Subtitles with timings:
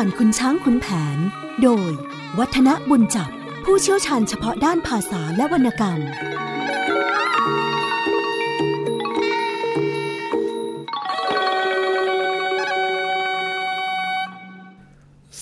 [0.00, 0.86] ผ่านคุณช้างคุณแผ
[1.16, 1.18] น
[1.62, 1.90] โดย
[2.38, 3.30] วัฒนบุญจับ
[3.64, 6.00] ผู้เชี่ยวชาญเฉพาะด้านภาษาและวรรณกรรม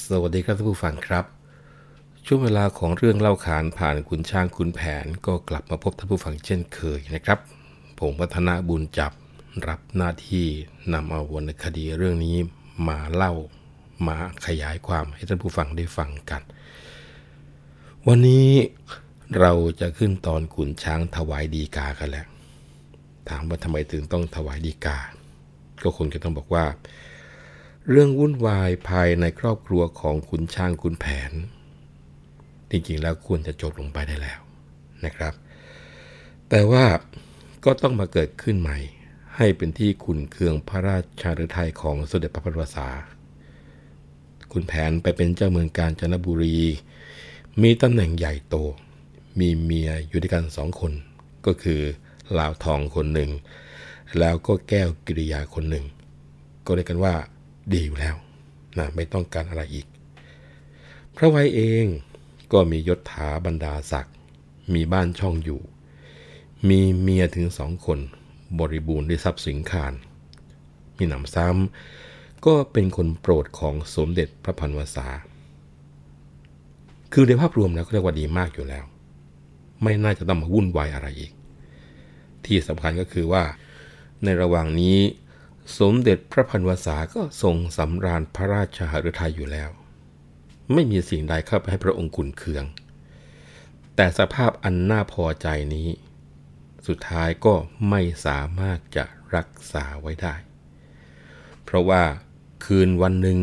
[0.06, 1.24] สวัสดีครับท่านผู้ฟังครับ
[2.26, 7.38] ช่วงเวลาของเรื่องเล่าขานผ่านคุณช้างคุณแผนก็กลับมาพบท่านผู้ฟังเช่นเคยนะครับ
[8.00, 9.12] ผมวัฒนบุญจับ
[9.68, 10.46] รับหน้าที่
[10.92, 12.36] นำเอาวรรณคดีเรื่องนี้
[12.88, 13.34] มาเล่า
[14.08, 14.16] มา
[14.46, 16.42] ขยายความให้ท่านผู้ฟังได้ฟังกัน
[18.08, 18.48] วันนี้
[19.40, 22.26] เราจะขึ้นตอนขุนช้างถวายดีกากันแล้ว
[23.28, 24.98] ถามว่าทำไมถึงต้องถวายดีกา
[25.82, 26.64] ก็คงจะต้องบอกว่า
[27.90, 31.32] เรื่องวุ่นวายภายในครอบครัวของขุนช้างขุนแผน
[32.70, 34.40] จริงๆแล้วควรจะจบลงไปได้แล้ว
[35.04, 35.34] นะครับ
[36.48, 36.84] แต่ว่า
[37.64, 38.78] ก็ต้องมาเกิดขึ้นใหม่
[39.36, 42.88] ให้เป็นที่ขุนเคืองพระราชาฤทัยของสมเด็จพระพันวษา
[44.54, 46.58] ขุนแผนไปเป็นเจ้าเมืองกาญจนบุรี
[47.62, 48.56] มีตำแหน่งใหญ่โต
[49.40, 50.92] มีเมียอยู่ด้วยกันสองคน
[51.46, 51.80] ก็คือ
[52.38, 53.30] ลาวทองคนหนึ่ง
[54.18, 55.84] แล้วก็แก้วกิริยาคนหนึ่ง
[56.66, 57.14] ก็เรียกกันว่า
[57.72, 58.16] ดีอยู่แล้ว
[58.78, 59.86] นะไม่ต้องการอะไรอีก
[61.16, 61.86] พระไวยเอง
[62.52, 64.14] ก็มียศถาบรรดาศักดิ์
[64.74, 65.60] มีบ้านช่องอยู่
[66.68, 67.98] มีเมียถึงสองคน
[68.58, 69.92] บริบูรณ์ด้วยทรัพย์สินคาร
[70.96, 72.13] มีหนำซ้ำ
[72.46, 75.06] ก็เป็นคนโปรดของสมเด็จพระพันวษา
[77.12, 78.84] คือในภาพรวมแล้วก็เรียกว่าดีมากอยู่แล้ว
[79.82, 81.32] ไม่น่าจะต้องมาวุ่นวายอะไรอีก
[82.44, 83.44] ที่สำคัญก็คือว่า
[84.24, 84.98] ในระหว่างนี้
[85.78, 89.70] สมเด็จพระพันวษาก็ทรงสำราญพระราชหฤทัยอยู่แล้ว
[90.72, 92.64] ไม่มีสิ่งใดเข้าไปให้พระองค์ขุนเคือง
[93.96, 95.88] แต่สภาพอันน่าพอใจนี้
[96.86, 97.54] สุดท้ายก็
[97.90, 99.04] ไม่สามารถจะ
[99.36, 100.34] รักษาไว้ได้
[101.64, 102.02] เพราะว่า
[102.64, 103.38] คืนวันหนึ่ง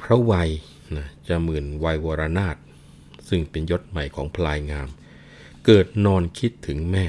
[0.00, 0.50] พระวัย
[0.96, 2.56] นะจะหมื่นวัยวรนาถ
[3.28, 4.88] ซึ่งเป็นยศใหม่ของพลายงาม
[5.66, 7.06] เกิดนอนคิดถึงแม่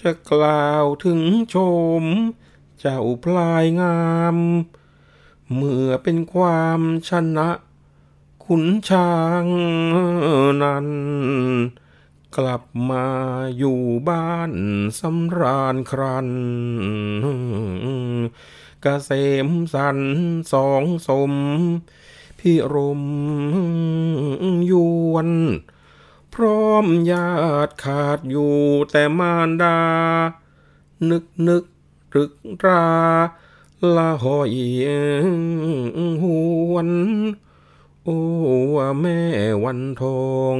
[0.00, 1.20] จะกล่าวถึง
[1.54, 1.56] ช
[2.02, 2.04] ม
[2.80, 4.00] เจ้าพลายงา
[4.34, 4.36] ม
[5.54, 7.48] เมื่อเป็นความชนะ
[8.52, 9.12] ขุนช้า
[9.44, 9.46] ง
[10.62, 10.88] นั้น
[12.36, 13.06] กลับมา
[13.58, 14.52] อยู่บ้าน
[15.00, 16.32] สำราญครันก
[18.82, 19.10] เกษ
[19.46, 19.98] มสัน
[20.52, 21.32] สองสม
[22.38, 23.02] พิรม
[24.70, 24.72] ย
[25.12, 25.28] วน
[26.34, 27.30] พร้อมญา
[27.66, 28.56] ติขาดอยู่
[28.90, 29.78] แต่มารดา
[31.10, 31.64] นึกนึก
[32.16, 32.32] รึก
[32.66, 32.86] รา
[33.96, 34.54] ละหอย
[36.22, 36.24] ห
[36.72, 36.90] วน
[38.04, 38.18] โอ้
[38.76, 39.20] ว่าแม่
[39.64, 40.22] วันทอ
[40.52, 40.54] ง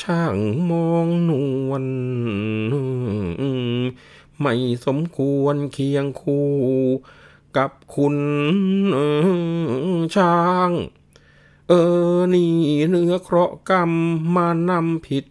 [0.00, 0.36] ช่าง
[0.70, 1.30] มองน
[1.68, 1.84] วล
[4.40, 4.54] ไม่
[4.86, 6.50] สมควรเคียงคู่
[7.56, 8.16] กับคุณ
[10.16, 10.70] ช้าง
[11.68, 11.72] เอ
[12.14, 12.54] อ นี่
[12.88, 13.90] เนื้อเคราะห์กรรม
[14.34, 15.24] มานำผิด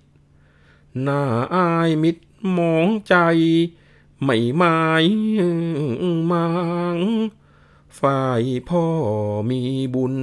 [1.03, 1.21] หน่า
[1.53, 2.17] อายมิด
[2.57, 3.15] มองใจ
[4.23, 5.05] ไม่หมาย
[6.31, 6.47] มา
[6.95, 6.97] ง
[7.99, 8.85] ฝ่ายพ่อ
[9.49, 9.61] มี
[9.95, 10.15] บุญ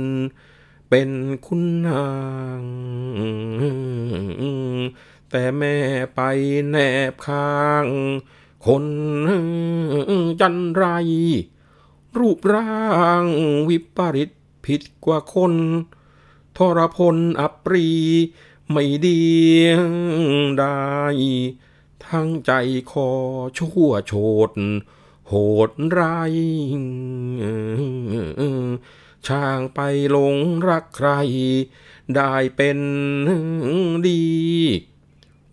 [0.88, 1.10] เป็น
[1.47, 2.09] คุณนา
[2.60, 2.62] ง
[5.31, 5.76] แต่แม่
[6.15, 6.21] ไป
[6.71, 6.76] แน
[7.10, 7.87] บข้าง
[8.66, 8.87] คน
[10.41, 10.84] จันไร
[12.19, 12.88] รูปร่า
[13.22, 13.25] ง
[13.69, 14.31] วิปริต
[14.65, 15.54] ผิดกว่าคน
[16.56, 17.88] ทรพลอัปรี
[18.70, 19.22] ไม่ดี
[20.59, 20.78] ได้
[22.06, 22.53] ทั้งใจ
[22.91, 23.09] คอ
[23.59, 24.12] ชั่วโฉ
[24.49, 24.50] ด
[25.28, 25.34] โห
[25.69, 26.32] ดร้าย
[29.28, 29.80] ช่างไป
[30.10, 30.36] หลง
[30.68, 31.08] รักใคร
[32.14, 32.78] ได้เป็น
[34.06, 34.22] ดี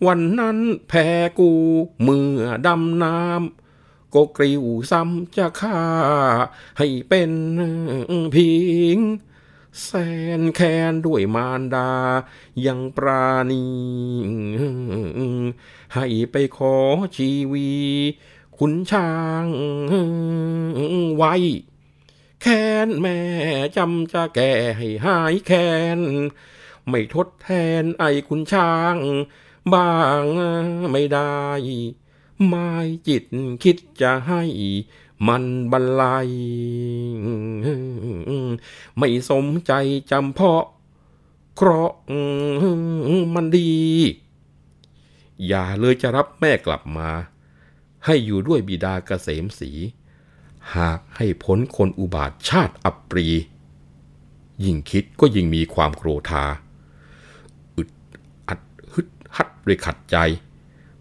[0.05, 0.57] วันนั้น
[0.89, 1.07] แพ้
[1.39, 1.51] กู
[2.01, 5.79] เมื่อดำน้ำก็กริวซ้ำจะฆ่า
[6.77, 7.31] ให้เป็น
[8.35, 8.53] พิ
[8.95, 8.99] ง
[9.83, 9.89] แส
[10.39, 11.91] นแค้นด้วยมารดา
[12.65, 13.65] ยังปราณี
[15.95, 16.75] ให้ไปขอ
[17.15, 17.69] ชีวี
[18.57, 19.11] ขุนช้า
[19.43, 19.45] ง
[21.15, 21.35] ไว้
[22.47, 23.19] แค้นแม่
[23.77, 25.99] จำจะแก่ให้หายแค้น
[26.87, 27.49] ไม่ทดแท
[27.81, 28.97] นไอ้คุณช้าง
[29.73, 29.91] บ้า
[30.23, 30.25] ง
[30.91, 31.39] ไม่ได้
[32.47, 32.69] ไม่
[33.07, 33.23] จิต
[33.63, 34.43] คิดจะให้
[35.27, 36.29] มันบรรลัย
[38.97, 39.71] ไม่สมใจ
[40.11, 40.63] จำเพาะ
[41.55, 41.97] เคราะห์
[43.33, 43.73] มันดี
[45.47, 47.09] อย่าเลยจะรับแม่กลับมา
[48.05, 49.71] ให้อยู่ด้วยบิดาเกษมศรี
[50.75, 53.27] หากให้พ้นคนอุบาทชาติอัปรี
[54.63, 56.43] ยิ่งคิดก็ยิ่งมีความโกรธา
[57.75, 57.89] อึด
[58.47, 58.59] อัด
[58.93, 60.17] ฮึดฮัดด้วยขัดใจ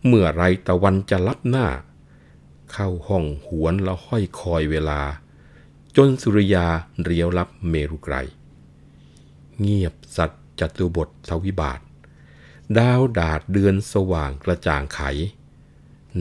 [0.07, 1.67] เมื่อไรตะวันจะลับหน้า
[2.73, 5.01] เข้าห้องหวนแล้วห้อยคอยเวลา
[5.97, 6.67] จนสุริยา
[7.05, 8.15] เรียวรับเมรุไกร
[9.61, 11.81] เงียบสัตว์จตุบททวิบาท
[12.79, 15.01] ดาวดาดเดือนสว่างกระจ่างไข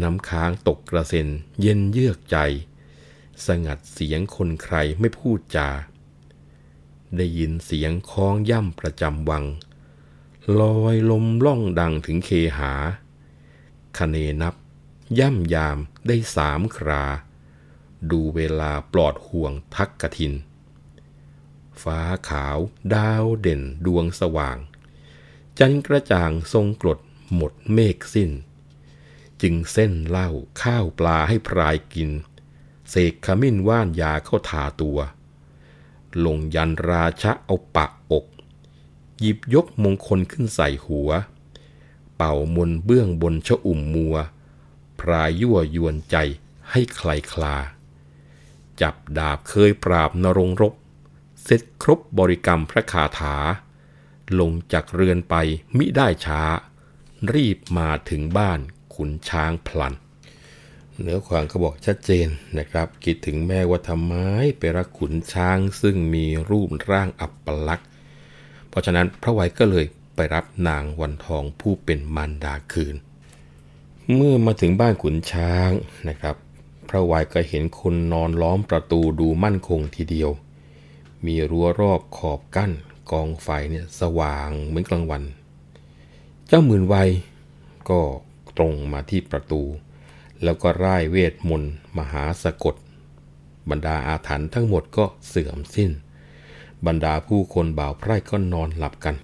[0.01, 1.27] น้ำค้างตกกระเซ็น
[1.61, 2.37] เย็นเยือกใจ
[3.47, 5.69] สงัดเสียงคนใครไม่พูดจา
[7.17, 9.45] ได้ยินเสียงคล้องย่ำประจำวัง
[10.59, 12.73] ลอยลมล่องดังถึงเคหา
[13.97, 14.55] คเนนับ
[15.19, 15.77] ย่ำยาม
[16.07, 17.03] ได้สามครา
[18.11, 20.33] ดูเวลาปลอดห่วงทักกทิน
[21.81, 21.99] ฟ้า
[22.29, 22.57] ขาว
[22.93, 24.57] ดาวเด่นดวงสว่าง
[25.59, 26.99] จันกระจ่างทรงกรด
[27.35, 28.31] หมดเมฆสิ้น
[29.41, 30.29] จึงเส้นเหล้า
[30.61, 32.09] ข้าวปลาให้พรายกิน
[32.89, 34.99] เสกขมิ้นว่านยาเข้าทาตัว
[36.25, 38.25] ลงยันราชะเอาปะอก
[39.19, 41.09] หยิบยกมงคลขึ้นใส่หัว
[42.15, 44.15] เป่ามนเบื้องบนชะอุ่มมัว
[44.99, 46.15] พรายยั่วยวนใจ
[46.69, 47.55] ให้ใครคลา
[48.81, 50.73] จับดาบเคยปราบนรงรบ
[51.43, 53.35] เสร็จครบบริกรรมพระคาถา
[54.39, 55.35] ลงจากเรือนไป
[55.77, 56.41] มิได้ช้า
[57.33, 58.59] รีบมาถึงบ้าน
[58.93, 59.93] ขุนช้างพลัน
[61.01, 64.13] เนื้อความเขาบอกชัดเจนนะครับ คิดถึงแม่ว่าทำไม
[64.59, 67.87] ไปรักขุนช้างซึ่งมีรูปร่างอัปลักษณ์
[68.69, 69.85] เพราะฉะนั้นพระไวยก็เลย
[70.15, 72.95] ไปรับนางวันทองผู้เป็นมารดาคืน
[74.15, 75.71] เมื่อมาถึงบ้านขุนช้าง
[76.09, 76.35] นะครับ
[76.89, 80.29] พระไวยก็เห็นคนนอนล้อมประตูดูมั่นคงทีเดียว
[81.25, 82.71] มีรั้วรอบขอบกั้น
[83.11, 85.23] กองไฟเนี่ยสว่างเหมือนกลางวัน
[86.47, 87.09] เจ้าหมื่นไวย
[87.89, 87.99] ก็
[88.57, 89.61] ตรงมาที่ประตู
[90.43, 92.75] แล้วก็ร่ายเวทมนต์มหาสะกด
[93.69, 95.91] บรรดาอาถรรพ์ทั้งหมดก็เสื่อมสิ้น
[96.85, 99.15] บรรดาผู้คนบ่าวไพร่ก็นอนหลับกัน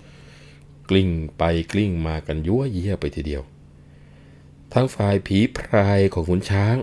[0.89, 3.44] กลิ้งไปกลิ้งมากันยั่วเยี่ยไปทีเดียว
[4.74, 6.77] ทั้งฝ่ายผีพรายของขุนช้าง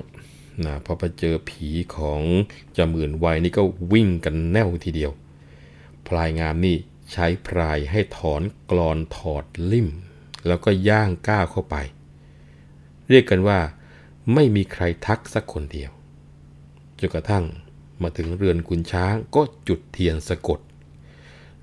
[0.64, 2.22] นะพอไปเจอผีของ
[2.76, 3.62] จมื่นวัยนี่ก็
[3.92, 5.12] วิ่งกันแน่วทีเดียว
[6.06, 6.76] พลายงามนี่
[7.12, 9.88] ใช้พรายให้ถอนกรอนถอดลิ่ม
[10.46, 11.76] แล้วก็ย่างก้าวเข้าไป
[13.08, 13.58] เรียกกันว่า
[14.34, 15.90] ไม่มีใครทักสักคนเดียว
[16.98, 17.44] จนกระทั่ง
[18.02, 20.60] มาถึงเรือนคุณช้างก็จุดเทียนสะกด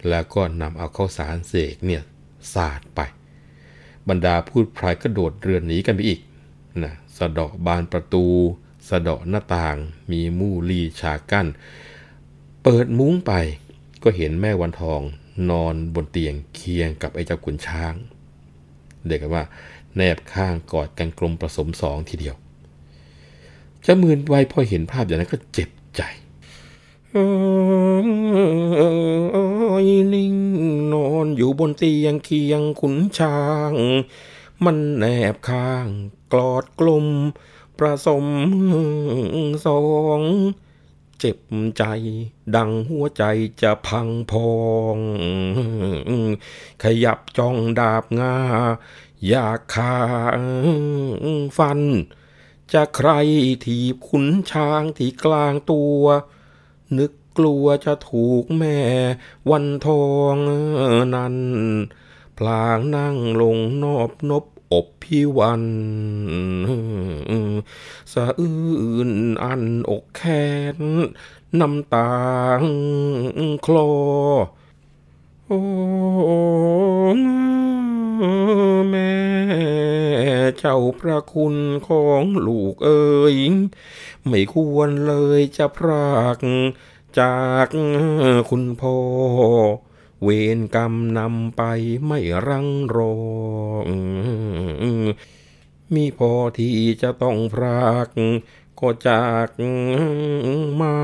[0.09, 2.03] แล้วก็นำเอาข้าวสารเสกเนี่ย
[2.53, 2.99] สาดไป
[4.09, 6.19] บรรดาพูดพรายก็โดดเรือนหนีกันไปอีก
[6.83, 8.25] นะสะเดาะบานประตู
[8.89, 9.77] สะเดาะหน้าต่าง
[10.11, 11.47] มีมู่ลีฉากกั้น
[12.63, 13.33] เปิดมุ้งไป
[14.03, 15.01] ก็เห็นแม่วันทอง
[15.49, 17.93] นอนบนเตียงเคียงกับไอ้เจ้าขุนช้าง
[19.07, 19.43] เด็กกันว่า
[19.95, 22.35] แนบข้างกอดกันกลมผสมสองทีเดียว
[23.85, 26.01] จ้ามืนไวพอเห็นภาพอย่างนั้นก็เจ็บใจ
[27.11, 27.25] โอ้
[29.85, 30.35] ยลิง
[30.93, 33.37] นอนอยู่บนเตียงเคียงขุนช้า
[33.71, 33.73] ง
[34.63, 35.87] มันแนบข้าง
[36.33, 37.07] กลอดกลม
[37.79, 38.25] ประสม
[39.65, 39.81] สอ
[40.19, 40.21] ง
[41.19, 41.39] เจ็บ
[41.77, 41.83] ใจ
[42.55, 43.23] ดังหัวใจ
[43.61, 44.51] จะพังพอ
[44.95, 44.97] ง
[46.83, 48.35] ขยับจ้องดาบงา
[49.27, 49.93] อยากขา
[51.57, 51.81] ฟัน
[52.73, 53.09] จะใคร
[53.65, 56.01] ถีบขุนช้างที่กลางตัว
[56.97, 58.79] นึกกลัวจะถูกแม่
[59.49, 60.35] วันทอง
[61.15, 61.35] นั้น
[62.37, 65.63] พลางนั่งลงนอบนบอกพี่วัน
[68.13, 68.59] สะอื้
[69.09, 69.11] น
[69.43, 70.79] อันอกแค้น
[71.59, 72.11] น้ำตา
[73.65, 73.91] คลอ
[75.47, 75.61] โอ้
[78.89, 79.13] แม่
[80.57, 81.55] เจ้าพระคุณ
[81.87, 83.37] ของลูกเอ๋ย
[84.27, 86.37] ไม่ควรเลยจะพราก
[87.19, 87.67] จาก
[88.49, 88.97] คุณพ่อ
[90.23, 91.61] เวรกรรมนำไป
[92.05, 93.15] ไม่รังรอ
[95.93, 98.07] มีพอที่จะต้องพราก
[98.79, 99.49] ก็จาก
[100.81, 100.97] มา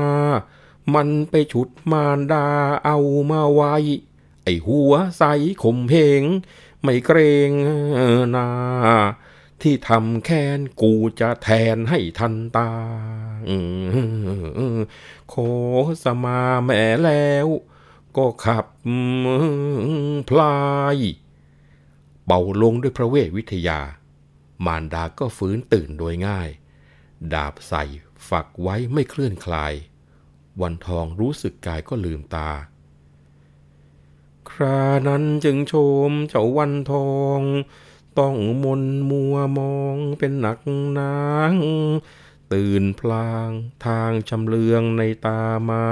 [0.94, 2.46] มันไปฉุดมารดา
[2.84, 2.98] เอา
[3.30, 3.74] มาไว้
[4.50, 5.22] อหัวใส
[5.62, 6.22] ข่มเพง
[6.82, 7.50] ไม่เกรง
[8.36, 8.48] นา
[9.62, 12.70] ที่ทำแค้นกูจะแทนให้ทันตา
[15.32, 15.52] ขอ
[16.04, 17.48] สมาแม่แล้ว
[18.16, 18.66] ก็ขับ
[20.28, 20.58] พลา
[20.94, 20.96] ย
[22.26, 23.80] เบาลงด้วยพระเวทวิทยา
[24.66, 26.50] มารดาก็ฟื้นตื่นโดยง่าย
[27.34, 27.82] ดาบใส่
[28.28, 29.74] ฝักไว้ไม่เคลื่อนคลาย
[30.60, 32.50] วันทองรู้สึกกายก็ลืมตา
[34.62, 35.74] ครานั้นจึงช
[36.08, 37.40] มเจ้าวันทอง
[38.18, 40.58] ต้องมนมัวมองเป็นหนัก
[40.98, 41.52] นาง
[42.52, 43.48] ตื่นพลาง
[43.86, 45.86] ทางชำเลืองในตามา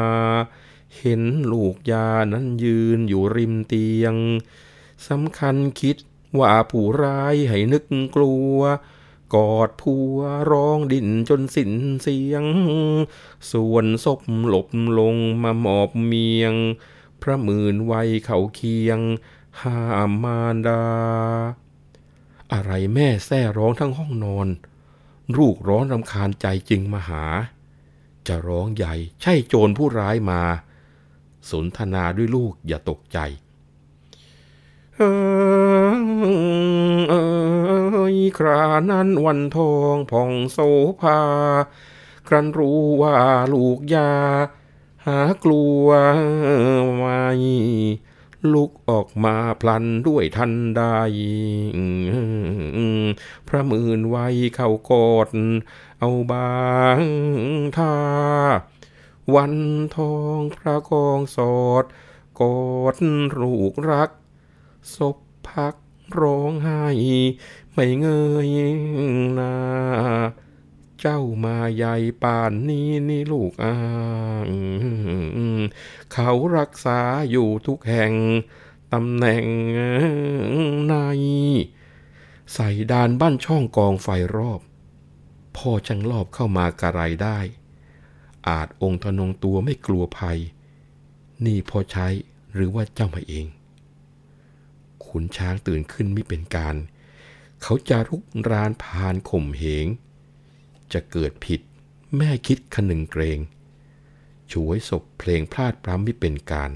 [0.99, 1.23] เห็น
[1.53, 4.15] ลูกยานั้นยืนอยู่ริมเตียง
[5.09, 5.97] สำคัญคิด
[6.39, 7.85] ว่าผู้ร้ายให้นึก
[8.17, 8.59] กลัว
[9.35, 10.19] กอดผัว
[10.51, 11.73] ร้องดิ่นจนสิ้น
[12.03, 12.45] เสียง
[13.53, 16.55] ส่วนศพหลบลงมาหมอบเมียง
[17.23, 19.01] พระมื่นไวยเขาเคียง
[19.63, 20.83] ห้ามมารดา
[22.53, 24.49] อะไรแม่แซ่ร้องทั้งห้องนอน
[25.37, 27.25] ลูกร้อนรำคาญใจจึงมาหา
[28.27, 30.43] จะร้องใหญ่ใช่โจรผู้ร้ายมา
[31.51, 33.19] สนทนาด้วยลูกอย่าตกใจ
[34.97, 35.03] เอ
[38.15, 40.59] ยครานั้นวันทองผ่องโส
[41.01, 41.21] ภา
[42.29, 43.17] ครันรู้ว่า
[43.53, 45.87] ลูกยาากลัว
[46.97, 47.25] ไม่
[48.53, 50.83] ลุกออกมาพลันด้วยทันใด
[53.49, 55.29] พระมื่นไว้เข้ากอด
[55.99, 57.01] เอาบาง
[57.77, 57.97] ท่า
[59.35, 59.55] วัน
[59.97, 61.85] ทองพระกองสอด
[62.41, 62.61] กอ
[62.95, 62.97] ด
[63.41, 64.11] ลูกรัก
[64.97, 65.17] ศพ
[65.49, 65.75] พัก
[66.21, 66.85] ร้องไห้
[67.73, 68.07] ไม่เง
[68.47, 68.49] ย
[69.35, 69.55] หน้า
[71.01, 73.75] เจ้ามาใหญ่ป่านนี้นี่ลูกอา
[76.13, 77.01] เขารักษา
[77.31, 78.13] อยู่ทุกแห่ง
[78.93, 79.45] ตำแหน่ง
[80.89, 80.95] ใน
[82.55, 84.61] ใส่ดานบ้านช่องกองไฟรอบ
[85.57, 87.39] พ่อจังรอบเข้ามากระไรได้
[88.49, 90.39] อาจองค์ทนงตัวไม่กลัวภัย
[91.45, 92.09] นี่พอใช้
[92.55, 93.47] หรือว่าเจ้ามาเอง
[95.05, 96.77] ขุนช้างตื่นขึ้นไม่เป็นการ
[97.63, 99.87] เขาจะรุกรานพานข่มเหง
[100.93, 101.61] จะเกิดผิด
[102.17, 103.39] แม่คิดขนึงเกรง
[104.53, 106.71] ช่วยศพเพลงพลาดพร้ำไม่เป็นการ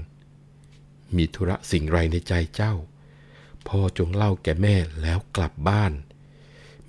[1.15, 2.73] มีธุระสิ่งไรในใจเจ้า
[3.67, 5.93] พ่อจงเล่าแก่แม่แล้วกลับบ้าน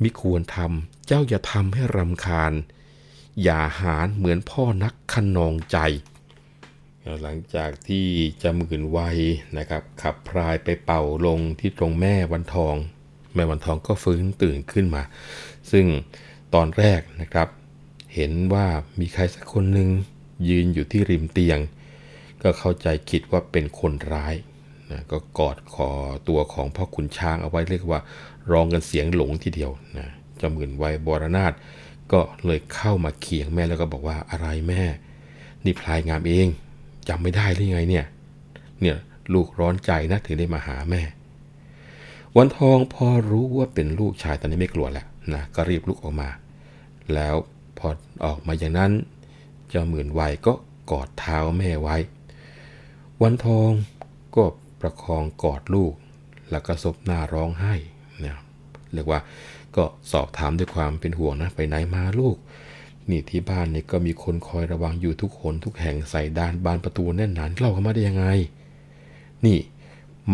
[0.03, 2.53] มิควรทำเจ้าอย่าทำให้รำคาญ
[3.43, 5.79] อย่าหารเหมือนพ่อนักขนองใจ
[7.23, 8.07] หลังจากที่
[8.43, 9.19] จะหมื่นวัย
[9.59, 12.75] นะครับ ขับพรายไปเป่าลงที่ตรงแม่วันทอง
[13.35, 15.03] แม่วันทองก็ฟื้นตื่นขึ้นมา
[15.73, 15.87] ซึ่ง
[16.55, 17.49] ตอนแรกนะครับ
[18.15, 18.67] เห็นว่า
[19.01, 19.89] มีใครสักคนหนึ่ง
[20.49, 21.59] ยืนอยู่ที่ริมเตียง
[22.43, 24.35] ก็เข้าใจคิดว่าเป็นคนร้าย
[24.91, 25.91] นะก็กอดคอ
[26.29, 28.01] ตัวของพ่อขุนช้างเอาไว้เรียกว่า
[28.51, 30.09] ร้องกันเสียงหลงทีเดียวนะ
[30.41, 31.53] จ้าหมื่นไวัยบรนาถ
[32.13, 34.83] ก็เลยเข้ามาเคียงแม่แล้วก็บอกว่าอะไรแม่
[35.65, 36.47] นี่พลายงามเอง
[37.09, 38.07] จำไม่ได้หรือไงเนี่ย
[38.81, 38.97] เนี่ย
[39.33, 41.03] ลูกร้อนใจนะถึงได้มาหาแม่
[42.37, 46.29] วันทองพอรู้ว่าเป็นลูกชายตอนนี้ไม่กลัวแล้วนะก็รีบลุกออกมา
[47.15, 47.35] แล้ว
[47.79, 47.89] พอ
[48.25, 48.93] ออกมาอย่างนั้น
[49.69, 50.53] เจ้าหมื่นวัยก็
[50.91, 51.97] กอดเท้าแม่ไว้
[53.23, 53.71] วันทอง
[54.37, 54.45] ก็
[54.81, 55.95] ประคองกอดลูก
[56.51, 57.75] แล้วก็ซบหน้าร้องไห้
[58.25, 58.37] นะ
[58.93, 59.21] เรียกว่า
[59.77, 62.37] ก็สอบถามด้วยความเป็นห่วงนะไปไหนมาลูก
[63.11, 68.27] นี่ที่บ้านนี่ก็มีคนคอยระวังอยู่ทุกคนทุกแห่งใส่ด้านบานประตูแน่นหนานเราเข้ามาได้ยังไง
[69.45, 69.59] นี่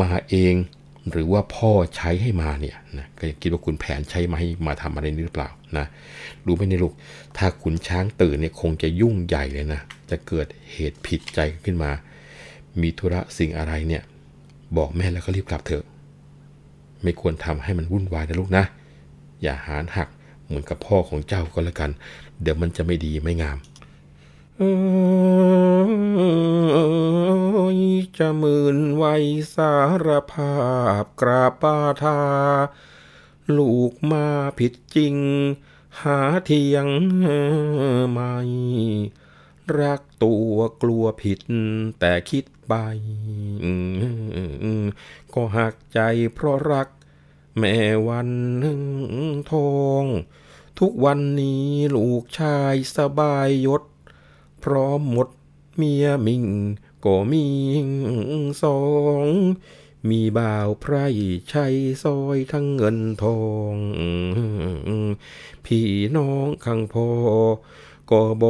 [0.00, 0.54] มาเอง
[1.12, 5.86] หรือว่าพ่อใช้ให้มาเนี่ยนะก็คิดว่าคุณแผนใช้มาให้มาทำอะไรนี่หรือเปล่านะ
[6.46, 6.92] รู้ไหมในลูก
[7.36, 11.90] ถ้าขุนช้างตื่นเนี่ยคงจะยุ่งใหญ่เลยนะจะเกิดเหตุผิดใจขึ้นมา
[12.80, 14.02] มีธุระสิ่งอะไรเนี่ย
[14.76, 15.84] บอกแม่แล้วก็รีบกลับเถอะ
[17.02, 18.64] ไม่ควรทำให้มันวุ่นวายนะลูกนะ
[19.42, 20.08] อย่าหานหัก
[20.44, 21.90] เหมือนกับพ่อของเจ้าก็แล้วกัน
[22.42, 23.58] เดี๋ยวมันจะไม่ดีไม่งาม
[24.62, 24.66] เอ
[27.76, 27.80] ย
[28.18, 29.24] จะมื่นไวย
[29.54, 29.74] สา
[30.06, 30.56] รภา
[31.02, 32.20] พกราบปาทา
[33.56, 34.26] ลูกมา
[34.58, 35.16] ผิดจริง
[36.02, 36.86] หาเทียง
[38.12, 38.36] ไม่
[39.78, 41.40] รักตัวกลัวผิด
[42.00, 42.74] แต่คิดไป
[45.32, 46.00] ก็หักใจ
[46.34, 46.88] เพราะรัก
[47.58, 47.76] แม่
[48.06, 48.30] วัน
[49.50, 50.04] ทอง
[50.78, 53.82] ทุกวันนี้ลูกชายสบายยศ
[54.64, 55.28] พร้อมหมด
[55.76, 56.44] เมียมิง
[57.04, 57.46] ก็มี
[58.62, 58.80] สอ
[59.24, 59.26] ง
[60.08, 60.94] มีบ่าวไพร
[61.52, 63.40] ชัยซอยทั้งเงินทอ
[63.74, 63.76] ง
[65.64, 67.08] พี่น้องข้างพอ
[68.10, 68.44] ก็บ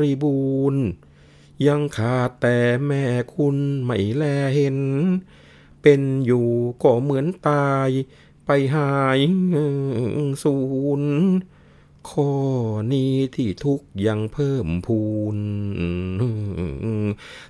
[0.00, 0.38] ริบู
[0.72, 0.82] รณ์
[1.66, 4.22] ยังขาดแต่แม่คุณไม่แล
[4.54, 4.78] เห็น
[5.82, 6.48] เป็นอยู่
[6.82, 7.88] ก็เหมือนตาย
[8.46, 9.18] ไปหาย
[10.44, 10.56] สู
[11.00, 11.02] ญ
[12.10, 12.32] ข้อ
[12.92, 15.02] นี้ที่ทุกยังเพิ่มพู
[15.36, 15.38] น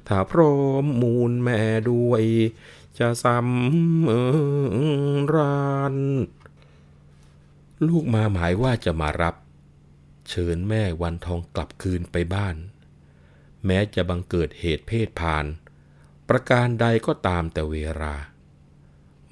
[0.09, 1.61] ถ้าพร้อมมูลแม่
[1.91, 2.23] ด้วย
[2.99, 5.97] จะสำราน
[7.87, 9.35] ลูกมาหมายว่าจะมารับ
[10.29, 12.57] เชิญแม่วันทองกลับคืนไปบ้าน
[13.67, 15.47] แม้จะบังเกิดเหตุเพศพาน
[16.29, 18.15] ประการใดก็ตามแต่เวลา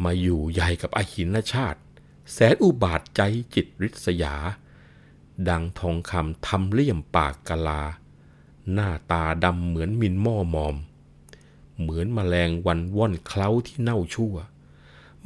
[0.05, 1.81] มาอยู่ใหญ่กับอหินชาติ
[2.33, 3.21] แสนอุบาทใจ
[3.55, 4.35] จิตริษยา
[5.49, 7.83] ดังทองคำทำเลี่ยมปากกะลา
[8.73, 10.77] หน้าตาดำเหมือนมินหม้อมอม
[11.81, 14.35] เหมือนมแมลงวันว่อนเคล้าที่เน่าชั่ว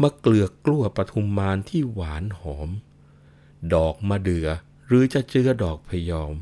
[0.00, 2.71] มะเกลือกกลั้วปทุมมานที่หวานหอม
[3.75, 4.49] ดอกมะเดือ
[4.87, 6.35] หรือจะเจือดอกพยอม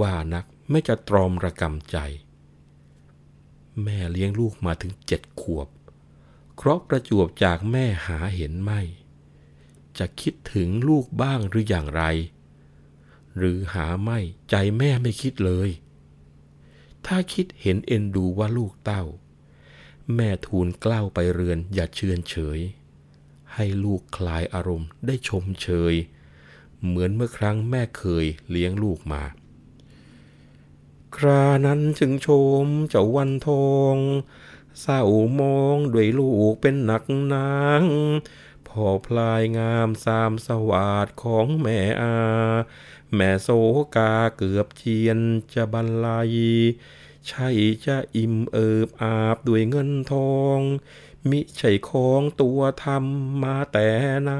[0.00, 1.96] ว่านักไม่จะตรอมระกำใจ
[3.82, 5.68] แม่เลี้ยงลูกมาถึงเจ็ดขวบ
[6.56, 8.80] เคราะประจวบจากแม่หาเห็นไม่
[9.98, 12.02] จะคิดถึงลูกบ้างหรืออย่างไร
[13.38, 14.18] หรือหาไม่
[14.50, 15.70] ใจแม่ไม่คิดเลย
[17.06, 19.04] ถ้าคิดเห็นเอ็นดูว่าลูกเต้า
[20.14, 22.60] แม่ทูลกล้าวไปเรือนอย่าเชือนเฉย
[23.54, 25.94] ให้ลูกคลายอารมณ์ได้ชมเชย
[26.84, 29.22] เหมือนเมื่อครั้งแม่เคยเลี้ยงลูกมา
[31.16, 32.28] ครานั้นจึงช
[32.62, 33.96] มเจ้าวันทอง
[34.80, 35.02] เศร้า
[35.40, 37.82] มองด้วยลูกเป็นหนักนาง
[38.68, 42.16] พอพลายงามสามสวาดของแม่อา
[43.14, 43.48] แม่โซ
[43.96, 45.18] กาเกือบเจียน
[45.54, 46.32] จะบรรลัย
[47.28, 47.48] ใช่
[47.86, 50.58] จะอิ่มเอิบอาบด้วยเงินทอง
[51.30, 53.88] มิใช่ของตัวทำมาแต่
[54.22, 54.30] ไหน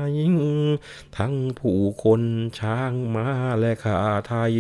[1.17, 2.23] ทั้งผู้คน
[2.59, 3.99] ช้างมาและขา
[4.29, 4.55] ไทย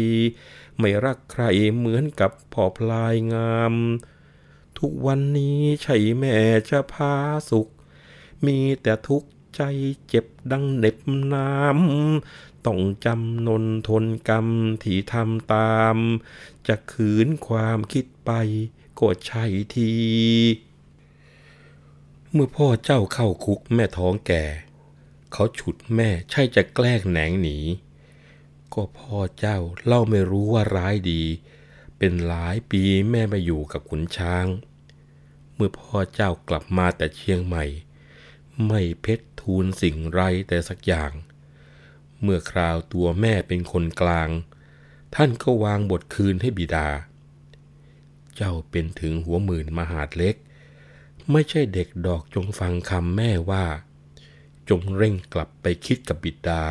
[0.78, 1.44] ไม่รักใคร
[1.76, 3.74] เหมือนกับพ่อพลายงาม
[4.78, 6.34] ทุกวันนี้ใช่แม่
[6.70, 7.14] จะพา
[7.50, 7.68] สุข
[8.46, 9.62] มีแต่ทุกข์ใจ
[10.08, 10.96] เจ็บดังเน็บ
[11.34, 14.46] น้ำ ต้องจำนนทนกรรม
[14.82, 15.96] ที่ทำตาม
[16.68, 18.30] จะขืนความคิดไป
[18.98, 19.92] ก็ใช่ที
[22.32, 24.44] เมื่อพ่อเจ้าเข้าคุกแม่ท้องแก่
[25.32, 27.58] เขาฉุดแม่ใช่จะแกล้งแหนงหนี
[28.74, 31.22] ก็พ่อเจ้าเล่าไม่รู้ว่าร้ายดี
[31.98, 34.46] เป็นหลายปีแม่มาอยู่กับขุนช้าง
[35.54, 37.64] เมื่อพ่อเจ้ากลับมาแต่เชียงใหม่
[38.66, 41.10] ไม่เพชรทูลสิ่งไรแต่สักอย่าง
[42.22, 44.28] เมื่อคราวตัวแม่เป็นคนกลาง
[45.14, 46.88] ท่านก็วางบทคืนให้บิดา
[48.36, 50.34] เจ้าเป็นถึงหัวหมื่นมหาดเล็ก
[51.30, 53.64] ไม่ใช่เด็กดอกจงฟังคำแม่ว่า
[54.68, 56.62] จงเร่งกลับไปคิดกับบิดา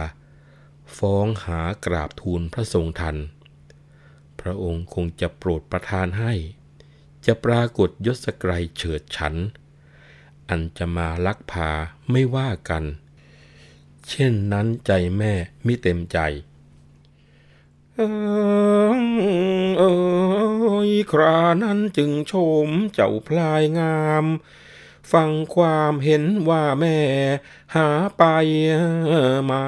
[0.97, 3.17] ฟ้องหากราบทูลพระทรงทัน
[4.39, 6.34] พระองค์คงจะโปรดประทานให้
[7.25, 9.36] จะปรากฏยศไกรเฉิดฉัน
[10.49, 11.69] อันจะมาลักพา
[12.12, 12.84] ไม่ว่ากัน
[14.12, 15.34] เช่นนั้นใจแม่
[15.65, 16.17] มิเต็มใจ
[17.95, 19.84] เอ
[20.89, 22.34] ยครานั้นจึงช
[22.65, 24.26] มเจ้าพลายงาม
[25.12, 26.97] ฟังความเห็นว่าแม่
[27.76, 28.24] หาไป
[29.45, 29.67] ไม่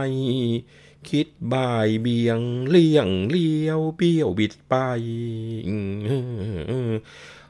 [1.09, 4.75] คิดบ่ายเบียงเลี่ยงเลี้ยวเบี้ยวบิดไป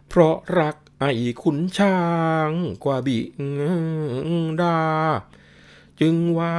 [0.07, 1.99] เพราะรักไอ้ขุนช้า
[2.49, 2.51] ง
[2.83, 3.19] กว่าบิ
[4.61, 4.79] ดา
[6.01, 6.55] จึงว่า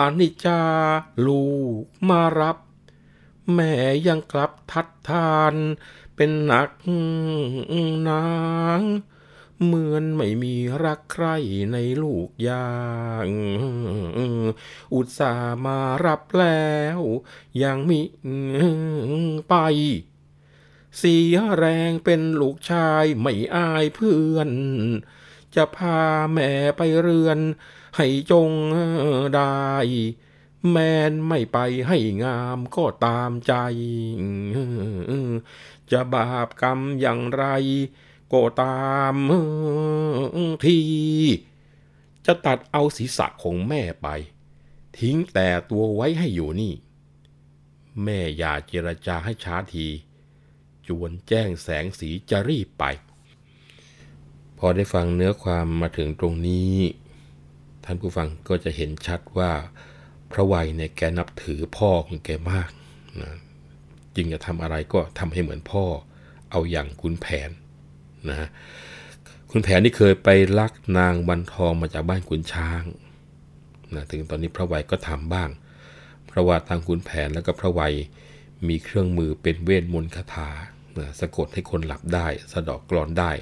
[0.00, 0.62] อนิจจา
[1.26, 1.44] ลู
[1.82, 2.58] กมารับ
[3.54, 3.72] แม่
[4.06, 5.54] ยังกลับทัดทาน
[6.16, 6.70] เป็นหนัก
[8.08, 8.26] นา
[8.80, 8.82] ง
[9.64, 10.54] เหมือนไม่มี
[10.84, 11.26] รักใคร
[11.72, 12.70] ในลูกยา
[13.26, 13.28] ง
[14.94, 15.32] อุตส่า
[15.64, 17.00] มารับแล้ว
[17.62, 18.00] ยังมี
[19.48, 19.54] ไป
[20.98, 24.50] เสียแรงเป็นลูกชายไม่อายเพื่อน
[25.54, 25.98] จะพา
[26.32, 27.38] แม่ไปเรือน
[27.96, 28.50] ให้จง
[29.34, 29.54] ได้
[30.70, 30.76] แม
[31.10, 31.58] นไม่ไป
[31.88, 33.54] ให้งามก็ตามใจ
[35.90, 37.44] จะบาปกรรมอย่างไร
[38.32, 39.14] ก็ตาม
[40.64, 40.78] ที
[42.26, 44.08] จะตัดเอาศีรษะของแม่ไป
[44.98, 46.74] ทิ้งแต่ตัวไว้ให้อยู่นี่
[48.02, 49.86] แม่อย่าเจรจาให้ช้าที
[50.86, 52.84] จวนแจ้งแสงสีจะรีบไป
[54.62, 56.74] พอได้ฟังเนื้อความมาถึงตรงนี้
[57.84, 59.50] ท่านผู้ฟังก็จะเห็นชัดว่า
[60.32, 62.70] พระวัยเนี่ยแกนับถือพ่อของแกมาก
[63.20, 63.32] นะ
[64.16, 65.84] จึงจะทำอะไรก็ทำให้เหมือนพ่อ
[66.50, 67.50] เอาอย่างคุณแผน
[68.28, 68.48] นะ
[69.50, 72.82] คุณแผนที่เคยไปลักนางบันทองมาจากบ้านขุนช้าง
[73.94, 75.50] นะถึงตอนนี้พระวัยก็ทำบ้าง
[76.26, 77.94] เพราะว่าทางขุนแผนแล้วก็พระวัย
[78.68, 80.48] มีเครื่องมือเป็นเวทมนต์คาถา
[81.20, 83.32] สะกดให้คนหลับได้ สะดอกกรอนได้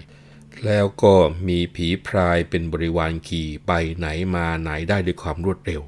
[0.66, 1.14] แล้วก็
[1.48, 5.82] มีผีพรายเป็นบริวารขี่ไปไหนมาไหนได้ด้วยความรวดเร็ว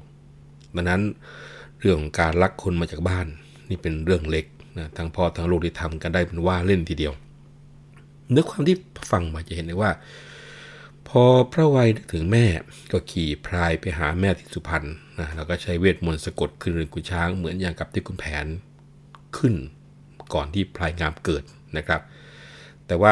[0.75, 1.01] ดังนั้น
[1.79, 3.27] เรื่องการลักคนมาจากบ้าน
[3.69, 4.45] นี่เป็นเรื่องเล็ก
[4.77, 7.13] นะทั้งพ่อทั้งลูกที่ทำกันได้เป็นว่าเล่นทีเดียว
[8.31, 8.77] เนื้อความที่
[9.11, 9.91] ฟังมาจะเห็นได้ว่า
[11.07, 12.45] พอพระวัยถึงแม่
[12.91, 14.83] ก็ขี่พรายไปหาแม่ที่สุพรรณ
[15.19, 18.45] นะแล้วก็ใช้เวทมนต์สะกดขึ้นเรือนกุช้างเหมือนอย่างกับที่คุณแผน
[19.37, 19.53] ขึ้น
[20.33, 21.43] ก่อนที่พลายงามเกิด
[21.77, 22.01] นะครับ
[22.87, 23.11] แต่ว่า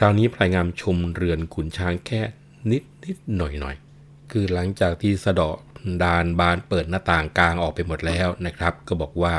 [0.00, 2.22] คราวนี้พลายงามชมเรือนขุนช้างแค่
[2.70, 3.76] นิดนิดหน่อยหน่อย
[4.30, 5.50] คือหลังจากที่สะดอ
[6.02, 9.36] ดานบานเปิดหน้าต่างกลางออกไปหมดแล้วนะครับ ก็บอกว่า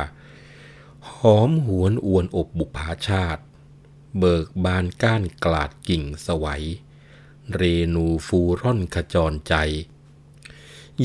[1.14, 3.44] หอมหวนอวนอบบุพาชาติ
[4.20, 6.66] เบิกบานก้านกลาดกิ่งสวัย
[7.54, 7.62] เร
[7.96, 9.56] นูฟูร่อนขจรใจ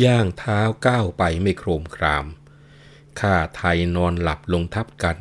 [0.05, 2.27] ย่างเท้าก้าวไปไม่โครมคราม
[3.21, 5.19] ข้าไทยนอนหลับลงทับกัน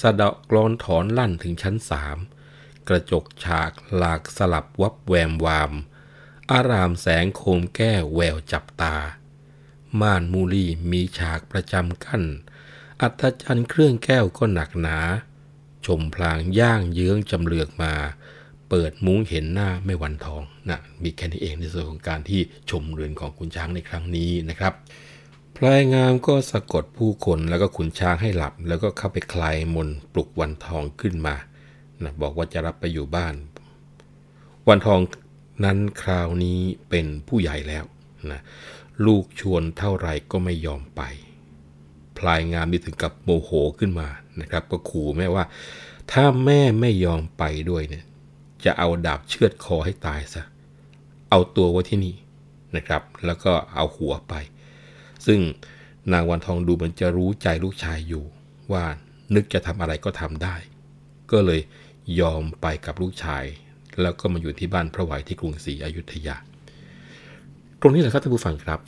[0.00, 2.18] สะเดาะกรอนถอนลั่นถึงชั้นสาม
[2.88, 5.72] กระจกฉากหลากสลับวับแวมวาม
[6.52, 8.96] อารามแสงโคมแก้วแววจับตา
[10.00, 12.22] ม่านมูลีมีฉากประจำกั้น
[13.00, 14.98] อัศจรรย์เครื่องแก้วก็หนักหนา
[15.86, 17.92] ชมพลางย่างเยื้องจำเลือกมา
[18.68, 24.72] เปิดมุ้งเห็นหน้าไม่วันทองนะมีแค่นี้เองในส่วนของการที่ชมเรือนของคุณช้างในครั้งนี้นะครับ
[25.56, 31.34] พลายงามก็สะกดผู้คนแล้วก็ขุนช้างให้หลับ แล้วก็เข้าไปคลายมนปลุกวันทองขึ้นมา
[32.02, 33.34] นะบอกว่าจะรับไปอยู่บ้าน
[34.68, 35.00] วันทอง
[35.64, 37.84] นั้นคราวนี้เป็นผู้ใหญ่แล้ว
[38.32, 38.40] นะ
[39.06, 41.02] ลูกชวนเท่าไหร่ก็ไม่ยอมไป
[42.18, 44.08] พลายงามนี่ถึงกับโมโหขึ้นมา
[44.40, 45.44] นะครับ ก็ขู่แม่ว่า
[46.12, 48.04] ถ้าแม่ไม่ยอมไปด้วยเนี่ย
[48.64, 50.42] จะเอาดาบเชือดคอให้ตายซะ
[51.30, 52.14] เอาตัวไว้ที่นี่
[52.76, 54.34] นะครับ แล้วก็เอาหัวไป
[55.26, 55.40] ซึ่ง
[56.12, 58.24] นางวันทองดูเหมือนจะรู้ใจลูกชายอยู่
[58.72, 58.84] ว่า
[59.34, 60.56] นึกจะทำอะไรก็ทำได้
[61.30, 61.60] ก็เลย
[62.20, 63.44] ยอมไปกับลูกชาย
[64.02, 66.36] แล้วก็มาอยู่ที่บ้านพระไหวที่กรุงศรีอยุธยา
[67.80, 68.80] ตรงนี้แหละครับท่านผู้ฟังครับ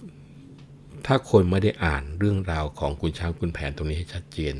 [1.07, 4.55] ถ้าคนไม่ได้อ่านเรื่องราวของคุณช้างคุณแผนตรงนี้ให้ชัดเจน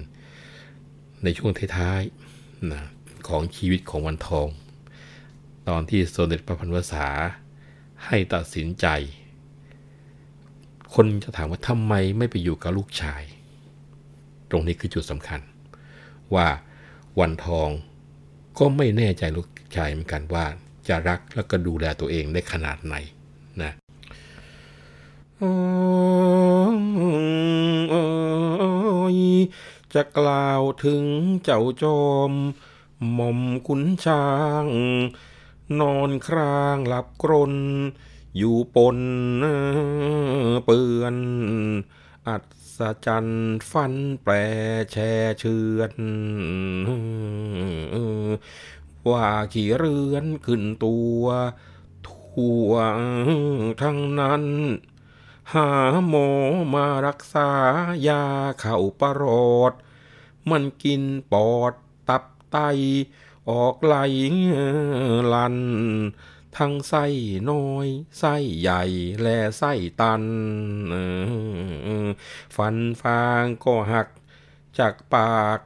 [1.23, 2.83] ในช่วงท้ายๆนะ
[3.29, 4.49] ของชีวิตของวันทอง
[5.69, 7.07] ตอนที่สมเด็จพระพันวษา
[8.07, 8.87] ให้ตัดสินใจ
[10.95, 13.23] คนจะถามว่าทำไมไม่ไปอยู่กับลูกชาย
[14.51, 15.41] ตรงนี้คือจุดสำคัญ
[16.35, 16.47] ว่า
[17.21, 17.69] วันทอง
[18.59, 20.45] ก็ไม่แน่ใจลูกชายเหมือนกันว่า
[20.89, 22.95] จะรักแล้วก็ดูแลตัวเองได้ขนาดไหน
[23.63, 23.73] นะ
[29.95, 31.05] จะกล่าวถึง
[31.45, 32.33] เจ้าจอม
[33.13, 34.27] หม่อมขุนช้า
[34.65, 34.67] ง
[35.81, 37.55] นอนครางหลับกรน
[38.37, 38.99] อยู่ปน
[40.65, 41.17] เปื่อน
[42.29, 42.43] อัด
[42.79, 44.33] ศจรรย์ฟันแปร
[44.93, 45.95] แช่เชือน
[49.11, 51.25] ว่าขี่เรือนขึ้นตัว
[52.09, 52.73] ทั่ว
[53.83, 54.45] ทั้งนั้น
[55.53, 55.71] หา
[56.09, 56.29] หมอ
[56.75, 57.51] มารักษา
[58.09, 58.25] ยา
[58.61, 59.73] เข่าประหลอด
[60.51, 61.73] มันกินปอด
[62.09, 62.59] ตับไต
[63.51, 63.97] ออกไหล
[65.33, 65.57] ลัน
[66.57, 67.05] ทั้งไส้
[67.51, 67.87] น้อย
[68.19, 68.83] ไส้ใหญ่
[69.23, 70.23] และไส้ตัน
[72.57, 74.09] ฟันฟางก็หัก
[74.79, 75.61] จากปาก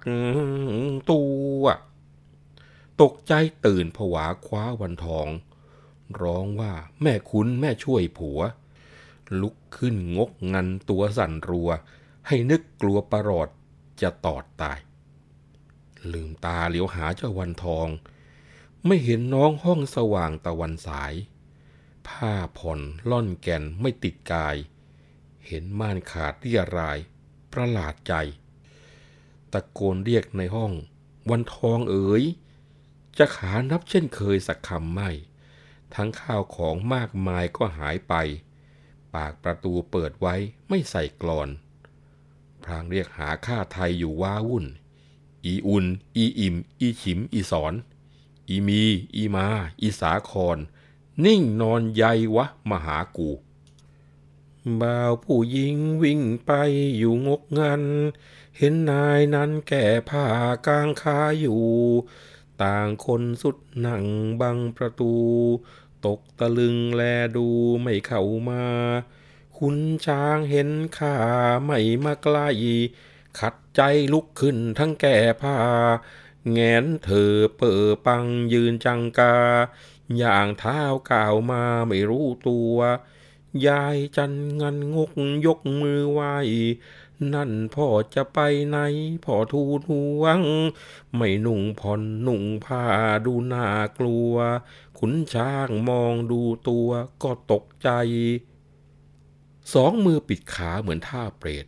[1.11, 1.22] ตั
[1.61, 1.64] ว
[3.00, 3.33] ตกใจ
[3.66, 5.29] ตื่นผวาคว้าวันทอง
[6.22, 6.72] ร้องว่า
[7.03, 8.40] แม่คุณแม่ช่วยผัว
[9.40, 11.70] ลุกขึ้นงกงันตัวสั่นรัว
[12.26, 13.48] ให้นึกกลัวประหลอด
[14.03, 14.79] จะตอดตาย
[16.12, 17.88] ลืมตาเหลียวหาเจ้าวันทอง
[18.86, 21.14] ไม่เห็นน้องห้องสว่างตะวันสาย
[22.08, 24.56] ผ้าผ่อนล่อนแก่นไม่ติดกาย
[25.46, 26.98] เห็นม่านขาดเรียราย
[27.52, 28.14] ประหลาดใจ
[29.52, 30.72] ตะโกนเรียกในห้อง
[31.30, 32.22] วันทองเอ๋ย
[33.18, 35.10] จะขานับเช่นเคยสักคำไม่
[35.94, 38.14] ทั้งข้าวของมากมายก็หายไป
[39.14, 40.34] ปากประตูเปิดไว้
[40.68, 41.48] ไม่ใส่กรอน
[42.62, 44.66] พรางเรียกหาข้าไทยอยู่ว้าวุ่น
[45.44, 47.74] อีอุน อีอิ่ม อีฉิม อีสอน
[48.50, 48.82] อีมี
[49.16, 49.46] อีมา
[49.82, 50.58] อีสาคร
[51.24, 52.04] นิ่งนอนใย
[52.36, 53.30] วะมหากู
[54.80, 56.50] บ่าวผู้หญิงวิ่งไป
[56.96, 57.82] อยู่งกงัน
[58.58, 60.24] เห็นนายนั้นแก่ผ้า
[60.66, 61.62] กลางขาอยู่
[62.62, 64.04] ต่างคนสุดหนัง
[64.40, 65.14] บังประตู
[66.06, 67.02] ตกตะลึงแล
[67.36, 67.46] ดู
[67.82, 68.64] ไม่เข้ามา
[69.58, 71.16] คุณช้างเห็นข้า
[71.64, 72.48] ไม่มาใกล้
[73.38, 73.80] ขัดใจ
[74.12, 75.56] ลุกขึ้นทั้งแก่ผ้า
[76.48, 79.37] แงนเธอเปิดปังยืนจังกา
[80.18, 82.76] อย่างเท้าก่าวมาไม่รู้ตัว
[83.66, 85.12] ยายจันงันงก
[85.46, 86.20] ยกมือไหว
[87.35, 88.79] นั่นพ่อจะไปไหน
[89.24, 90.40] พ่อทูลห่วง
[91.14, 92.85] ไม่นุ่งผ่อนนุ่งผ้า
[93.26, 93.66] ดูน่า
[93.98, 94.35] กลัว
[94.98, 96.88] ขุนช้างมองดูตัว
[97.22, 97.88] ก็ตกใจ
[99.74, 101.66] สองมือปิดขาเหมือนท่าเปรต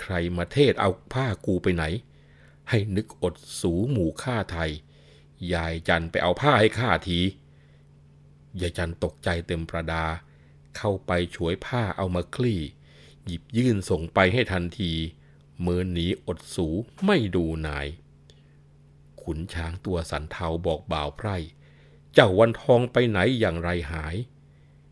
[0.00, 1.84] ใครมาเทศเอาผ้ากูไปไหน
[2.70, 4.70] ให้นึกอดสูหมู่ข้าไทย
[5.52, 7.20] ยายจันไปเอาผ้าให้ข้าที
[8.60, 10.04] ยายจันตกใจเต็มประดา
[10.76, 12.60] เข้าไปช่วยผ้าเอามาคลี่
[13.26, 14.92] หยิบยื่นส่งไปให้ทันที
[15.60, 16.66] เมินหนีอดสู
[17.04, 17.86] ไม่ดูนาย
[19.22, 21.36] ขุนช้างตัวสันเทาบอกบ่าวไพร่
[22.12, 24.16] เจ้าวันทองไปไหนอย่างไรหาย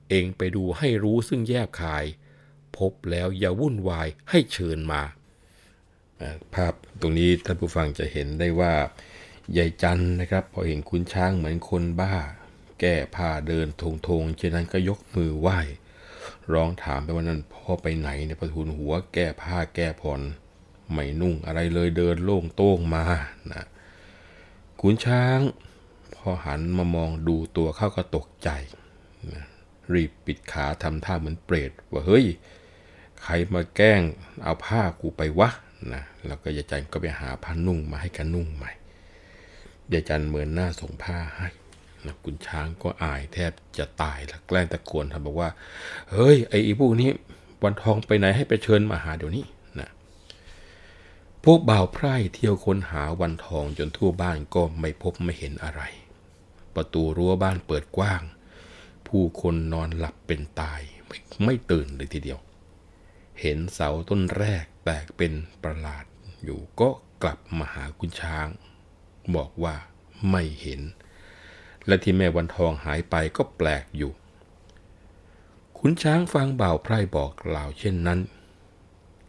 [0.08, 2.04] เองไปดูให้รู้ซึ่งแยบคาย
[2.76, 5.02] พบแล้วอย่าวุ่นวายให้เชิญมา
[6.54, 8.72] ภาพตรงนี้ท่านผู้ฟังจะเห็นได้ว่า
[9.56, 12.14] ยายจันนะครับ พอเห็นขุนช้างเหมือนคนบ้า
[12.80, 15.58] แก้ผ้าเดินทงทงเช่นนั้นก็ยกมือไหว้
[16.52, 20.20] ร้องถามไปว่านั้นพ่อไปไหนเนี่ยประทูลหัวแก้ผ้าแก้ผ่อน
[20.92, 23.04] ไม่นุ่งอะไรเลยเดินโล่งโต้งมา
[23.52, 23.66] นะ
[24.80, 25.40] ขุนช้าง
[26.14, 28.48] พอหันมามองดูตัวเขาก็ตกใจ
[29.32, 29.44] นะ
[29.92, 32.24] รีบปิดขาทำท่าเหมือนเปรตว่าเฮ้ย
[33.22, 34.00] ใครมาแกล้ง
[34.42, 35.50] เอาผ้ากูไปวะ
[35.94, 38.70] นะแล้วก็ยายจันก็ไปหาผ้านุ่งมาให้กันนุ่งใหม่
[39.92, 41.48] ยายจันเหมือนหน้าส่งผ้าให้
[42.06, 45.50] นะคุณช้างก็อายแทบจะตายแล้วแกล้งตะโกนทำบอกว่า
[46.12, 47.10] เฮ้ย ไอ้พวกนี้
[47.62, 49.44] วันทองไปไหนให้ไปเชิญมาหาเดี๋ยวนี้
[49.80, 49.90] นะ
[51.44, 55.82] พวกบ่าวไพร่เที่ยวค้นหาวันทองจนทั่วบ้านก็ไม่พบไม่เห็นอะไร
[56.74, 58.22] ประตูรั้วบ้านเปิดกว้าง
[59.06, 62.38] ผู้คนนอนหลับเป็นตายไม่ไม่ตื่นเลยทีเดียว
[63.42, 66.04] เห็นเสาต้นแรกแตกเป็นประหลาด
[66.44, 66.88] อยู่ก็
[67.22, 68.48] กลับมาหาคุณช้าง
[69.36, 69.74] บอกว่า
[70.30, 70.80] ไม่เห็น
[71.86, 74.12] และที่แม่วันทองหายไปก็แปลกอยู่
[75.78, 78.20] คุณช้างฟังบ่าวไพร่บอกกล่าวเช่นนั้น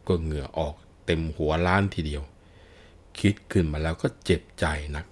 [0.08, 2.24] ก็เหงื่อออกเต็มหัวล้านทีเดียว
[3.20, 5.06] คิดขึ้นมาแล้วก็เจ็บใจนัก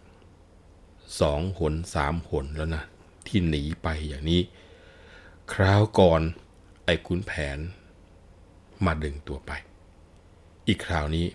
[1.19, 2.83] สองหนสามหนแล้วนะ
[3.27, 4.41] ที่หนีไปอย่างนี้
[5.53, 6.21] คราวก่อน
[6.85, 7.59] ไอ้คุณแผน
[8.85, 9.51] มาดึงตัวไป
[10.67, 11.25] อีกคราวนี้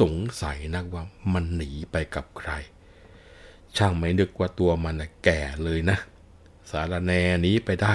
[0.00, 2.50] สงสัยนักว่ามันหนีไปกับใคร
[3.76, 4.94] ช่างไม่นึกว่าตัวมัน
[5.24, 5.98] แก่เลยนะ
[6.70, 7.94] สารแนหนีไปได้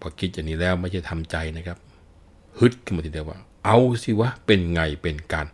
[0.00, 1.78] พอคิดอย่างนี้แล้วไม่ใช่ทำใจนะครับ
[2.58, 5.46] ฮึดขึ้นมาทีเดียวว่า เอาสิวะเป็นไงเป็นการ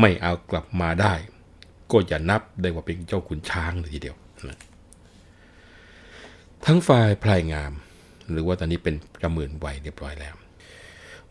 [0.00, 1.14] ไม่เอากลับมาได้
[1.92, 4.16] ก็จะนับได้ว่าเป็นเจ้าขุนช้างเลยทีเดียว
[4.48, 4.58] นะ
[6.64, 7.72] ทั้งฝ่ายพลายงาม
[8.32, 10.34] หรือว่าตอนนี้เป็นกระหมื่นวัยเรียบร้อยแล้ว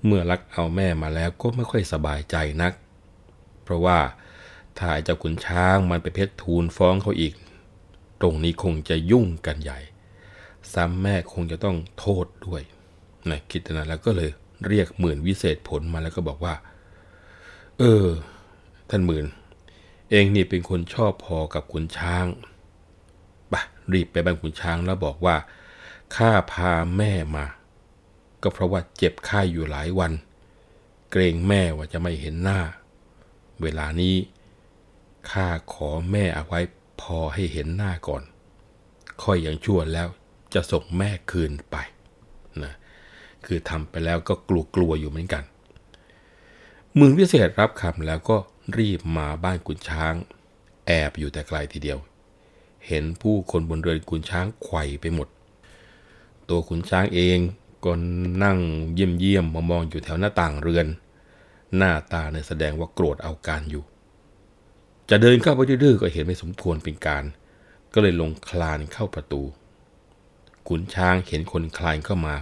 [0.05, 2.73] เมื่อรักเอาแม่มาแล้วก็ไม่ค่อยสบายใจนัก
[3.63, 3.99] เพราะว่า
[4.79, 7.33] ถ้าเจ้าขุนช้างมันไปเพชรทูลฟ้องเขาอีก
[8.21, 9.79] ตรงนี้คงจะยุ่งกันใหญ่
[10.73, 12.61] ซ้ำแม่คงจะต้องโทษด้วย
[13.29, 14.29] นะคิดนั้นแล้วก็เลย
[14.67, 16.55] เรียกหมื่นวิเศษผลมาแล้วก็บอกว่า
[17.79, 18.07] เออ
[18.89, 19.25] ท่านหมื่น
[20.11, 22.25] เองนี่เป็นคนชอบพอกับขุนช้าง
[23.51, 23.61] ปะ
[23.93, 25.35] รีบไปบ้านขุนช้างแล้วบอกว่า
[26.15, 27.45] ข้าพาแม่มา
[28.41, 30.11] ก็เพราะว่าเจ็บไข้อยู่หลายวัน
[31.11, 32.59] เกรงแม่ว่าจะไม่เห็นหน้า
[33.61, 34.15] เวลานี้
[35.31, 36.59] ข้าขอแม่เอาไว้
[37.01, 38.23] พอให้เห็นหน้าก่อน
[39.23, 40.07] ค่อยยังชั่วแล้ว
[40.53, 41.75] จะส่งแม่คืนไป
[42.63, 42.73] นะ
[43.45, 45.43] คือทำไปแล้วก็กลัวกลัวอยู่เหมือนกัน
[46.99, 48.37] มือวิเศษรับคำแล้วก็
[48.77, 50.13] รีบมาบ้านกุนช้าง
[50.87, 51.99] แอบอยู่แต่ไกลทีเดียว
[52.87, 55.27] เห็นผู้คนบนเรือนกุนช้างไขว่ไปหมด
[56.49, 57.39] ตัวขุนช้างเอง
[57.85, 57.91] ก็
[58.43, 58.57] นั่ง
[58.93, 60.87] เยี่ยมเยี่ยมมามองอยู่แถวหน้าต่างเรือน
[61.77, 63.83] หน้าตาเนี่ยแสดงว่าโกรธเอาการอยู่
[65.09, 67.23] จะเดินเข้าไปดื้อก็เห็นไม่สมควรเป็นการ
[67.93, 69.41] ก็เลยลงคลานเข้าประตู
[70.67, 72.35] ขุนช้างเห็นคนคลานเข้ามา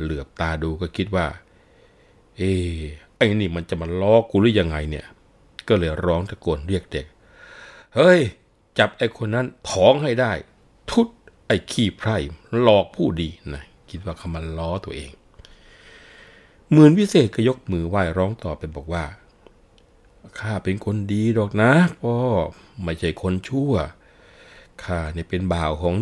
[0.00, 1.26] เหลือบตาดูก็คิดว่า
[2.36, 2.52] เอ๊
[3.16, 5.06] ไอ้นี่มันจะมาล้อกูหรือยังไงเนี่ย
[5.68, 7.06] ก็เลยร้องตะโกนเรียกเด็ก
[7.96, 8.20] เฮ้ย
[8.78, 10.32] จับไอ้คนนั้นท้องให้ได้
[10.90, 11.08] ทุด
[11.46, 12.16] ไอ้ขี้ไพร่
[12.60, 15.10] หลอกผู้ดีนะคิดว่าเขามาล้อตัวเอง
[16.72, 19.04] หมื่นวิเศษก็ยกมือไหว้ร้องต่อไปบอกว่า
[20.38, 22.16] ข้าเป็นคนดีดอกนะพ่อ
[22.82, 23.72] ไม่ใช่คนชั่ว
[24.84, 25.94] ข้าเนี่ยเป็นบ่าวของ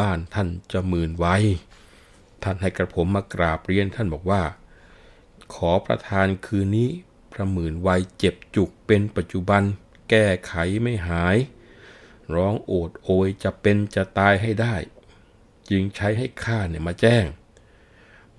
[0.00, 1.36] บ้านท่านจะหมื่นไว้
[2.42, 4.42] ท่านให้กระผมมากราบเรียนท่านบอกว่า
[5.54, 6.90] ขอประทานคืนนี้
[7.32, 9.62] พระหมื่นไวเจ็บจุกเป็นปัจจุบัน
[10.10, 11.36] แก้ไขไม่หาย
[12.34, 14.74] ร้องโอดโอยจะเป็นจะตายให้ได้
[15.70, 17.24] จึงใช้ให้ข้าเนี่ยมาแจ้ง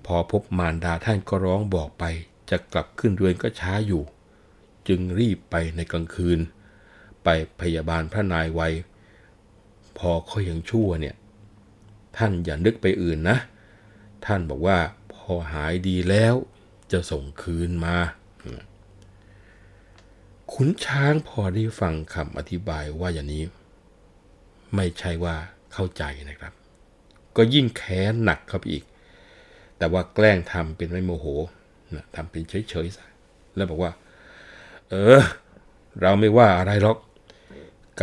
[0.05, 2.03] พอพบมารดาท่านก็ร้องบอกไป
[2.49, 4.03] จะกลับขึ้นเรือนก็ช้าอยู่
[4.87, 6.39] จึงรีบไปในกลางคืน
[7.23, 7.27] ไป
[7.61, 8.61] พยาบาลพระนายไว
[9.97, 11.15] พอเขายังชั่วเนี่ย
[12.17, 13.37] ท่านอย่านึกไปอื่นนะ
[14.25, 14.79] ท่านบอกว่า
[15.13, 16.35] พอหายดีแล้ว
[16.91, 17.97] จะส่งคืนมา
[20.53, 23.43] ขุนช้างพอได้ฟังคำอธิบายว่าอย่างนี้
[24.75, 25.35] ไม่ใช่ว่า
[25.73, 26.53] เข้าใจนะครับ
[27.37, 28.83] ก็ยิ่งแค้นหนักเข้าไปอีก
[29.77, 31.25] แต่ว่าแกล้งทำเป็นไม่โมโห
[31.95, 33.05] นะทำเป็นเฉยๆซะ
[33.55, 33.91] แล้วบอกว่า
[34.89, 35.21] เออ
[36.01, 36.97] เราไม่ว่าอะไรหรอก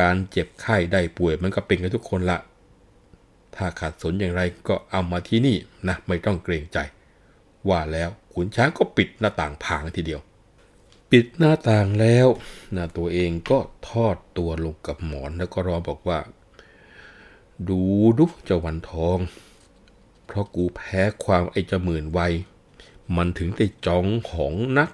[0.00, 2.38] การเจ็บไข้ได้ป่วยมันก็เป็นกันทุกคนละ
[3.56, 5.56] ถ้าขาดสนอย่างไรก็เอามาที่นี่
[5.88, 6.78] นะไม่ต้องเกรงใจ
[7.68, 10.20] ว่าแล้วขุนช้างก็ปิดหน้าต่างผางทีเดียว
[11.10, 12.28] ปิดหน้าต่างแล้ว
[12.76, 16.18] นะตัวเองก็ทอดตัวลงกับหมอนแล้วก็รอบอกว่า
[17.66, 17.80] ดู
[18.18, 19.18] ดุเจ้าวันทอง
[20.24, 22.32] เพราะกูแพ้ความไอ้เจ้าหมื่นวัย
[23.16, 24.90] มันถึงได้จองของนัก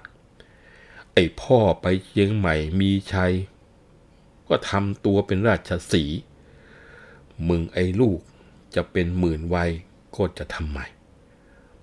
[1.13, 3.33] ไอ้พ่อไปเชียงใหม่มีชัย
[4.47, 6.03] ก็ทำตัวเป็นราชสี
[7.47, 8.19] มึงไอ้ลูก
[8.75, 9.71] จะเป็นหมื่นวัย
[10.15, 10.79] ก็จะทำไม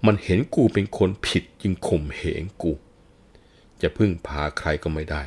[0.07, 2.73] มันเห็นกูเป็นคนผิดจึงข่มเหงกู
[3.83, 5.23] จะพึ่งพาใครก็ไม่ได้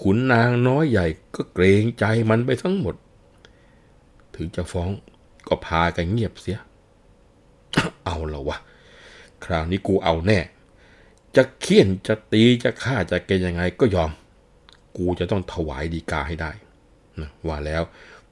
[0.00, 2.94] ขุนนางน้อยใหญ่ก็เกรงใจมันไปทั้งหมด
[4.38, 4.90] ถึงจะฟ้อง
[5.48, 6.60] ก็พากันเงียบเสีย
[8.04, 8.58] เอาละวะ
[9.44, 10.38] คราวนี้กูเอาแน่
[11.36, 14.10] จะเคี่ยนจะตีจะฆ่าจะเกยยังไงก็ยอม
[14.96, 16.52] กูจะต้องถวายดีกาให้ได้
[17.20, 17.82] นะว่าแล้ว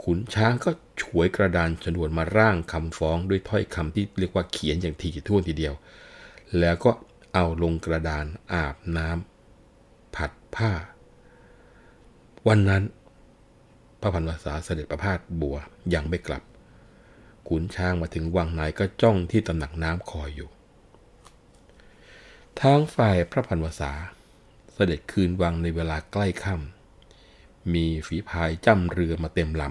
[0.03, 5.75] ขุนช้างก็ฉวยกระดานชนวนมาร่างคำฟ้องด้วยถ้อยคำที่เรียกว่าเขียนอย่างถี่ถ้วนทีเดียว
[6.61, 6.91] แล้วก็
[7.35, 10.71] เอาลงกระดานอาบน้ำผัดผ้า
[12.49, 12.83] วันนั้น
[14.07, 15.57] ระพันวษาเสด็จประพาสบัว
[15.95, 16.43] ยังไม่กลับ
[17.49, 20.51] ขุนช้างมาถึงวังนายก็จ้องที่ตำหนักน้ำคอยอยู่
[22.61, 23.93] ทางฝ่ายพระพันวษา
[24.75, 29.63] เสด็จคืนวังในเวลาใกล้ค่ำมีฝีพายจ้ำเรือมาเต็มล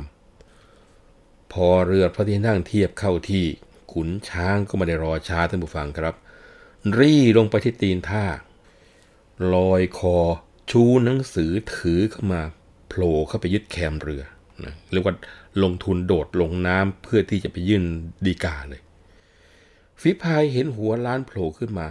[0.73, 3.45] ำ พอเรือพระที่นั่งเทียบเข้าที่
[3.91, 6.15] ขุนช้างก็ไม่ได้รอช้าท่านผู้ฟังครับ
[6.97, 8.25] รีลงไปที่ตีนท่า
[9.53, 10.17] ลอยคอ
[10.69, 12.41] ชูหนังสือถือเข้ามา
[12.87, 14.23] โผล่เข้าไปยึดแคมเรือ
[14.65, 15.15] นะเรียกว่า
[15.63, 17.83] ลงทุนโดดลงน้ำเพื่อที่จะไปยื่น
[18.25, 18.81] ดีกาเลย
[20.01, 21.87] ฝีพายเห็นหัวล้านโผล่ขึ้นมา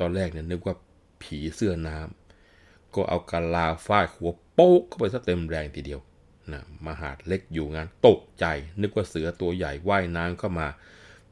[0.00, 0.74] ตอนแรกเนี่ยนึกว่า
[1.22, 6.00] ผีเสื้อน้ำก็เอากาลาฟาดหัวโป๊กเข้าไปซะเต็มแรงทีเดียว
[6.52, 8.44] นะมหาดเล็กอยู่งานตกใจ
[8.80, 10.68] นึกว่าเสือตัวใหญ่ว่ายน้ำเข้ามา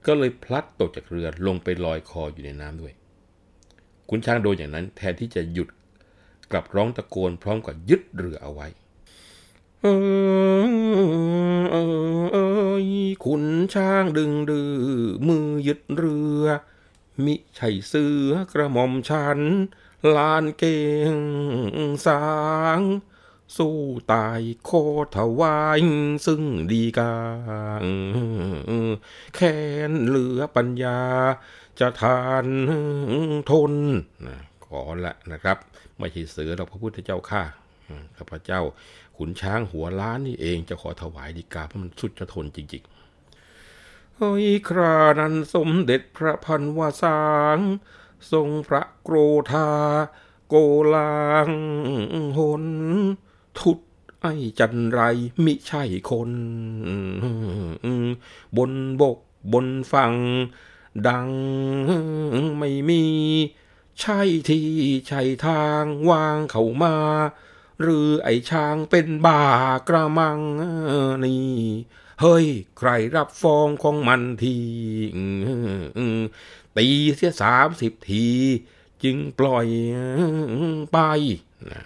[0.07, 2.93] ก็เลยพลัดตกจากเรือลงไปลอยคออยู่ในน้ำด้วย
[4.11, 5.69] คุณช้างโดนอย่างนั้นแทนที่จะหยุด
[6.53, 8.67] กลับร้องตะโกนพร้อมกับยึดเรือเอาไว้
[13.25, 13.45] ขุน
[13.75, 14.73] ช้างดึงดื้อ
[15.29, 16.45] มือยึดเรือ
[17.25, 19.41] มิใช่เสือกระหม่อมฉัน
[20.17, 21.17] ลานเก่ง
[22.07, 22.25] สา
[22.79, 22.81] ง
[23.57, 23.79] สู้
[24.13, 24.71] ตายโค
[25.17, 25.81] ถวาย
[26.27, 27.15] ซึ่งดีกา
[29.35, 29.59] แค้
[29.91, 31.01] นเหลือปัญญา
[31.81, 32.47] จะทาน
[33.51, 33.73] ทน
[34.27, 35.57] นะขอละนะครับ
[35.99, 37.43] ไม่ใช่เสือหรอกพระพุทธเจ้าข้า
[38.17, 38.61] ข้าพเจ้า
[39.17, 47.25] ขุนช้างหัวล้านนี่เองจะขอถวายดีกาเพราะมันสุดจะทนจริงๆเฮ้ยครานั้นสมเด็จพระพันวาสา
[47.57, 47.59] ง
[48.33, 49.17] ทรงพระโกร
[49.51, 49.69] ธา
[50.49, 50.55] โก
[50.95, 51.49] ลาง
[52.39, 52.65] หน
[53.61, 53.79] ทุด
[54.21, 54.27] ไอ
[54.59, 55.01] จันไร
[55.45, 56.31] มิใช่คน
[58.57, 59.19] บนบก
[59.53, 60.15] บนฝั่ง
[61.09, 61.29] ดัง
[62.59, 63.05] ไม่มี
[64.01, 64.69] ใช่ที่
[65.09, 66.97] ใช่ทางวางเขามา
[67.83, 69.45] หรือไอช้างเป็นบา
[69.89, 70.39] กระมัง
[71.25, 71.57] นี่
[72.21, 72.47] เฮ้ย
[72.79, 74.57] ใครรับฟ้องของมันที
[76.77, 76.87] ตี
[77.17, 78.27] เสียสามสิบที
[79.03, 79.67] จึงปล่อย
[80.93, 80.99] ไป
[81.73, 81.85] นะ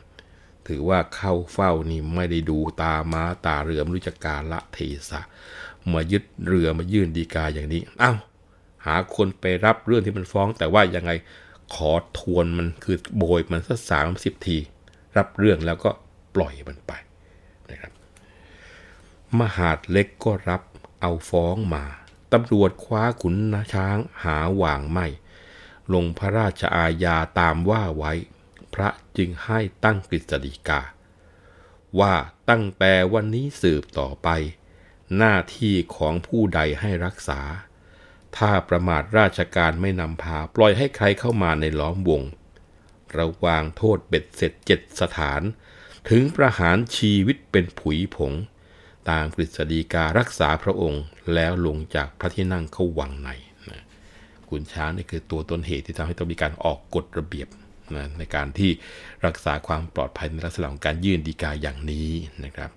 [0.67, 4.79] ถือว่าเข้าเฝ้านี่ไม่ได้ดูตามาตาเรือมรู้จักกาละเท
[5.11, 5.21] ศะ
[5.93, 8.13] มายึดเรือมายื่นดีกาอย่างนี้เอา้า
[8.87, 11.13] หาคนไปรับเรื่องที่มันฟ้องแต่ว่ายังไง
[11.75, 14.59] ขอทวนมันคือโบยมันสักสามสิบที
[15.17, 15.91] รับเรื่องแล้วก็
[16.35, 16.93] ปล่อยมันไป
[17.71, 17.93] นะครับ
[19.39, 20.63] มหาดเล็กก็รับ
[21.01, 21.85] เอาฟ้องมา
[22.33, 23.37] ตำรวจคว้าขุน
[23.75, 25.07] ช้างหาหว่างไม่
[25.95, 28.13] ลงพระราชอาญาตามว่าไว้
[28.75, 30.83] พระจึงให้ตั้งกฤษฎีกา
[32.01, 32.15] ว่า
[32.51, 34.29] ตั้งแต่วันนี้สืบต่อไป
[35.17, 37.41] หน้าที่ของผู้ใดให้รักษา
[38.37, 42.23] ถ้าประมาทราชการไม่นำพา ปล่อยให้ใครเข้ามาในล้อมวง
[43.19, 45.43] ระวางโทษเบ็ดเสร็จเจ็ดสถาน
[46.11, 48.33] ถึงประหารชีวิตเป็นผุยผง
[49.11, 51.03] ตามกฤษฎีการักษาพระองค์
[51.35, 53.31] แล้วลงจากพระที่นั่งเข้าวังใน
[53.71, 53.83] นะ
[54.49, 57.49] ขุนช้างนี่คือตัวต้นเหตุที่ทำให้ต้องมีการออกกฎระเบียบ
[57.97, 58.71] นะในการที่
[59.27, 62.11] รักษาความปลอดภัยในลักษณะของการยื่นดีกาอย่างนี้
[62.45, 62.71] นะครับ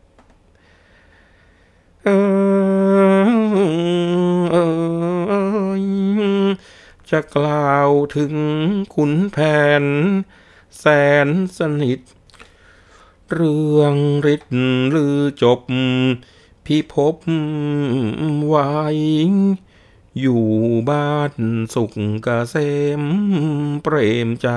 [7.11, 8.33] จะกล่าวถึง
[8.95, 9.37] ขุนแผ
[9.81, 9.83] น
[10.79, 10.85] แส
[11.25, 11.27] น
[11.57, 11.99] สนิท
[13.31, 13.95] เรื่อง
[14.33, 14.53] ฤทธิ์
[14.89, 15.59] หรือจบ
[16.65, 17.15] พิภพ
[18.47, 18.69] ไว้
[20.19, 20.45] อยู่
[20.89, 21.33] บ้าน
[21.73, 21.93] สุข
[22.23, 22.55] เกษ
[23.01, 23.03] ม
[23.83, 23.95] เปร
[24.27, 24.49] มใจ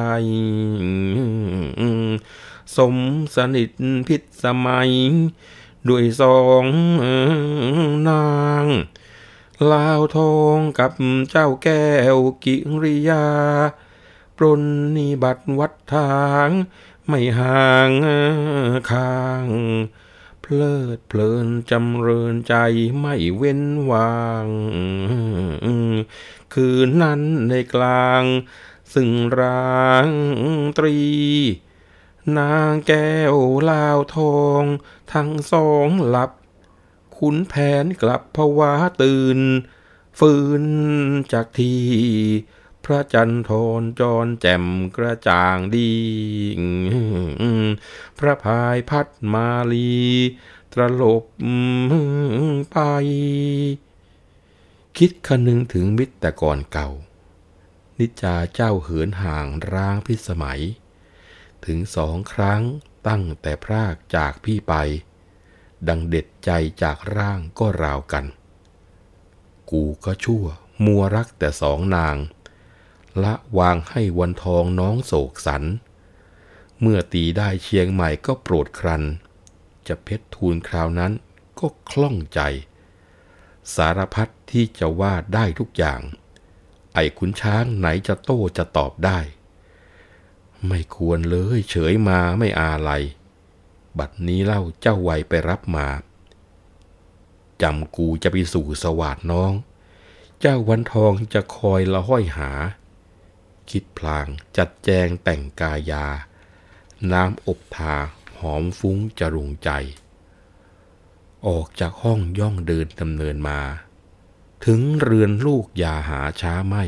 [2.77, 2.95] สม
[3.37, 3.71] สนิท
[4.09, 4.91] พิษสมัย
[5.89, 6.65] ด้วยสอง
[8.09, 8.27] นา
[8.65, 8.67] ง
[9.73, 10.93] ลาวทองกับ
[11.31, 13.27] เจ้าแก้วกิริยา
[14.37, 14.63] ปรน
[14.97, 16.49] นิบัติวัดทาง
[17.07, 17.91] ไม่ห่าง
[18.91, 19.49] ข้าง
[20.41, 22.55] เพลิดเพลินจำเริญใจ
[23.01, 24.49] ไม่เว้นวาง
[26.55, 28.23] คืนนั้นในกลาง
[28.95, 30.09] ซึ่งราง
[30.79, 30.99] ตรี
[32.39, 33.35] นางแก้ว
[33.71, 34.63] ลาวทอง
[35.13, 36.31] ทั้งสองหลับ
[37.19, 39.39] ขุนแผนกลับภาวะตื่น
[40.19, 40.65] ฟื้น
[41.33, 41.75] จากที
[42.85, 43.51] พระจันท
[43.81, 44.65] รจรแจ่ม
[44.97, 45.93] กระจ่างดี
[48.19, 49.97] พระพายพัดมาลี
[50.73, 51.25] ตรลบ
[52.73, 52.79] ไป
[54.99, 56.91] คิดคนึงถึงมิตรแต่ก่อนเก่า
[57.99, 60.63] นิจาเจ้าเหินห่างร้างพิสมัย
[61.67, 62.63] ถึงสองครั้ง
[63.09, 64.75] ตั้งแต่พรากจากพี่ไป
[65.89, 66.51] ดังเด็ดใจ
[66.83, 68.25] จากร่างก็ราวกัน
[69.71, 70.45] กูก็ชั่ว
[70.85, 72.17] มัวรักแต่สองนาง
[73.23, 75.65] ละวางให้วันทองน้องโศกสัน
[76.81, 79.03] เมื่อตีได้เชียงใหม่ก็โปรดครัน
[79.89, 81.13] จะเพชรทูลคราวนั้น
[81.59, 82.41] ก็คล่องใจ
[83.75, 86.01] สารพัดที่จะว่าได้ทุกอย่าง
[86.95, 89.19] ไอ้ขุนช้างไหนจะโต้จะตอบได้
[90.69, 93.03] ไม่ควรเลยเฉยมาไม่อาลัย
[93.99, 95.89] บัดนี้เล่าเจ้าวัยไปรับมา
[97.63, 99.53] จำกูจะไปสู่สวาดน้อง
[100.41, 102.51] เจ้าวันทองจะคอยละห้อยหา
[103.71, 104.27] คิดพลาง
[104.57, 106.07] จัดแจงแต่งกายา
[107.13, 107.95] น้ำอบทา
[108.39, 109.71] หอมฟุ้งจรุงใจ
[111.47, 113.61] ออกจากห้องย่องเดินดำเนินมา
[114.65, 116.85] ถึงเรือนลูกยาหาช้าไม่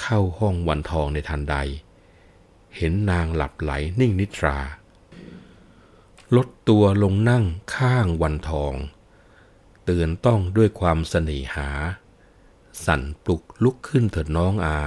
[0.00, 1.56] เข้าห้องวันทองในทันใด
[2.76, 4.58] เห็นนางหลับไหลนิ่งนิทรา
[6.36, 8.74] ลดตัวลงนั่งข้างวันทอง
[9.84, 11.68] เตือนต้องด้วยความเสน่หา
[12.84, 14.78] สั่นปลุกลุกขึ้นเถิดน้องอา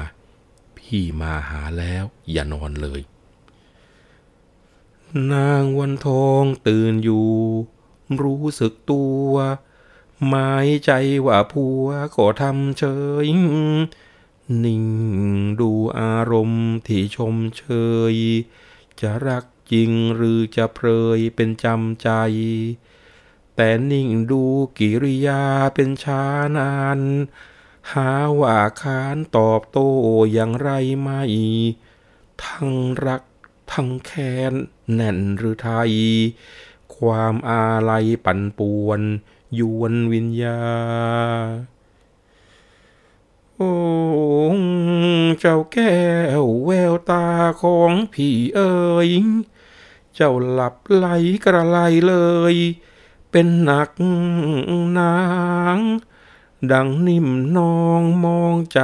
[0.78, 3.02] พี่มาหาแล้วอย่านอนเลย
[5.34, 7.30] นางวันทองตื่นอยู่
[8.22, 9.32] รู้สึกตัว
[10.28, 10.92] หมายใจ
[11.26, 12.84] ว่าผัวก็ทำเฉ
[13.26, 13.28] ย
[14.64, 14.86] นิ่ง
[15.60, 17.64] ดูอารมณ์ที่ชมเช
[18.14, 18.16] ย
[19.02, 20.88] จะรัก จริงหรือจะเพร
[21.18, 22.10] ยเป็นจำใจ
[23.56, 24.44] แต่นิ่งดู
[24.78, 25.44] กิริยา
[25.76, 26.24] เป็นชา
[26.58, 27.00] นาน
[27.92, 28.10] หา
[28.42, 29.90] ว่าคานตอบโต้
[30.34, 30.70] อย่างไร
[31.02, 31.22] ไม่
[32.44, 32.70] ทั้ง
[33.06, 33.24] รัก
[33.72, 34.54] ทั้งแค้น
[34.94, 35.94] แน่นหรือไทย
[36.96, 39.02] ความอาลัยปั่นป่วน
[39.60, 40.62] ยวนวิญญา
[43.56, 43.74] โอ้
[45.40, 45.98] เจ้าแก้
[46.42, 47.28] วแววตา
[47.62, 48.76] ของพี่เอ๋
[49.08, 49.10] ย
[50.16, 51.08] เจ้าหลับไหล
[51.46, 52.16] กระไรเล
[52.54, 52.56] ย
[53.32, 53.90] เป็นหนัก
[55.00, 55.18] นา
[55.78, 55.80] ง
[56.72, 58.82] ดังนิ่มนองมองใจ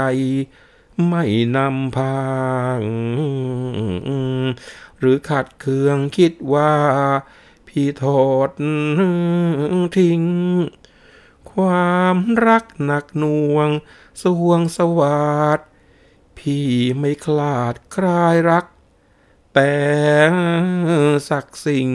[1.07, 1.23] ไม่
[1.55, 2.21] นำพา
[2.79, 2.82] ง
[4.99, 6.73] หรือขัดเคืองคิดว่า
[7.67, 8.49] พี่ทอด
[9.97, 10.23] ทิ้ง
[11.51, 12.15] ความ
[12.47, 13.69] รักหนักหน่วง
[14.23, 15.59] สวงสวาด
[16.38, 16.67] พี่
[16.97, 18.65] ไม่คลาดคลายรัก
[19.54, 19.74] แต่
[21.30, 21.89] สักสิ่ง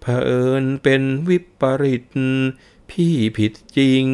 [0.00, 2.04] เผอิญเป็นวิปริต
[2.90, 4.06] พี่ผิดจริง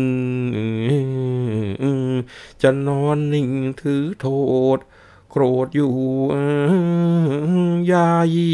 [2.62, 3.50] จะนอนนิ่ง
[3.82, 4.26] ถือโท
[4.76, 4.78] ษ
[5.30, 5.94] โกรธอยู่
[7.92, 8.52] ยายี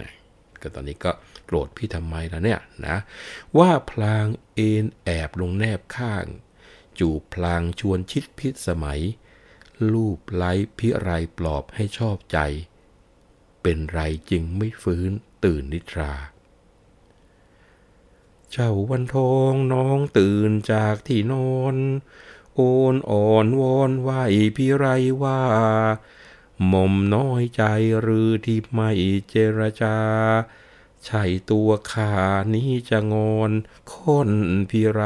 [0.00, 0.12] นะ
[0.60, 1.12] ก็ตอนนี้ก็
[1.46, 2.96] โกรธพี่ทำไมล่ะเนี่ยนะ
[3.58, 6.24] ว่าพลางเอ็นแอบลงแนบข้าง
[6.98, 9.00] จูบพลางชวนชิดพิษสมัย
[9.92, 12.38] ลูบไล้พิไรปลอบให้ชอบใจ
[13.64, 14.00] เป็นไร
[14.30, 15.10] จึงไม่ฟื้น
[15.44, 16.12] ตื่นนิทรา
[18.52, 21.76] เจ้าวันทองน้องตื่นจากที่นอน
[22.54, 22.60] โอ
[22.92, 24.10] นอ่อนวอนไหว
[24.56, 24.86] พี่ไร
[25.22, 25.40] ว่า
[26.66, 27.62] หม่อมน้อยใจ
[28.00, 28.90] หรือที่ไม่
[29.30, 29.96] เจรจา
[31.04, 32.14] ใช่ตัวขา
[32.54, 33.50] นี้จะงอน
[33.92, 34.30] ค้น
[34.70, 35.00] พิไร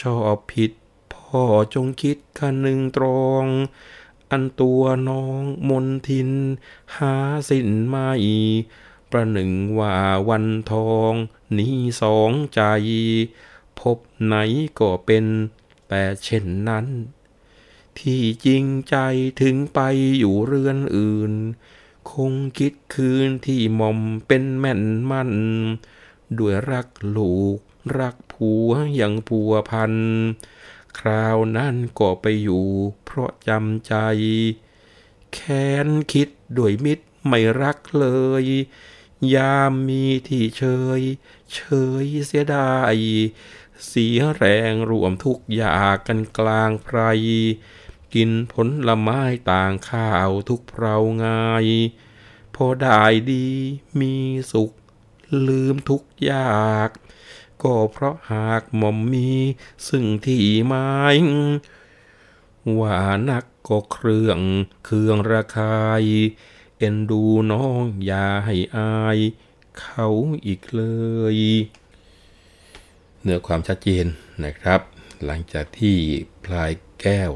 [0.00, 0.72] ชอบผิด
[1.14, 3.44] พ่อจงคิดคันหนึ่งตรอง
[4.30, 6.30] อันตัวน้องมนทิน
[6.96, 7.14] หา
[7.48, 8.10] สิ้นไม่
[9.10, 9.94] ประหนึ่งว่า
[10.28, 11.12] วันทอง
[11.58, 12.62] นี้สองใจ
[13.80, 14.34] พบไหน
[14.78, 15.24] ก็เป็น
[15.88, 16.86] แต่เช่นนั้น
[17.98, 18.96] ที่จริงใจ
[19.40, 19.80] ถึงไป
[20.18, 21.32] อยู่เรือนอื่น
[22.10, 25.30] คงคิดคืนที่หม่อมเป็นแม่นมัน
[26.38, 27.58] ด้วยรักลูก
[27.98, 29.92] รักผัวอย่างผัวพัน
[30.98, 32.66] คราวนั้นก็ไปอยู่
[33.04, 33.94] เพราะจำใจ
[35.34, 38.06] แค้นคิดด้วยมิตรไม่รักเล
[38.42, 38.44] ย
[39.34, 40.64] ยามมีที่เช
[40.98, 41.02] ย
[41.52, 41.58] เฉ
[42.04, 42.94] ยเสียดาย
[43.86, 46.98] เสียแรงรวมทุกอยากกันกลางไพร
[48.14, 51.66] กินผลละไม้ต่างข้าวทุกเพรางาย
[52.54, 53.48] พอได้ดี
[54.00, 54.14] มี
[54.52, 54.70] สุข
[55.46, 56.90] ลืมทุกอยาก
[57.62, 59.30] ก็เพราะหากหม่อมมี
[59.88, 61.16] ซึ่งที่หมาย
[62.80, 62.96] ว่า
[63.28, 64.40] นักก็เครื่อง
[64.84, 66.04] เครื่องระคาย
[66.78, 69.18] เอ็นดูน้องอย่าให้อาย
[69.80, 70.08] เขา
[70.46, 70.82] อีกเล
[71.34, 71.38] ย
[73.22, 74.06] เนื้อความชัดเจน
[74.44, 74.80] นะครับ
[75.24, 75.96] หลังจากที่
[76.44, 77.32] พลายแก้ว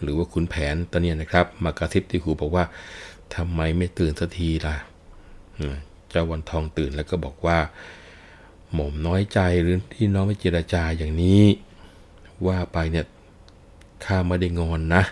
[0.00, 2.64] หรือว่าคุณแผนตอนนี้นะครับ มากระซิบที่หูบอกว่า
[3.34, 4.76] ทำไมไม่ตื่นสักทีล่ะ
[6.10, 7.58] เจ้าวันทองตื่นแล้วก็บอกว่า
[8.72, 11.44] หม่อมน้อยใจหรือที่น้องไม่เจรจาอย่างนี้
[12.46, 13.06] ว่าไปเนี่ย
[14.04, 15.02] ข้าไม่ได้งอนนะ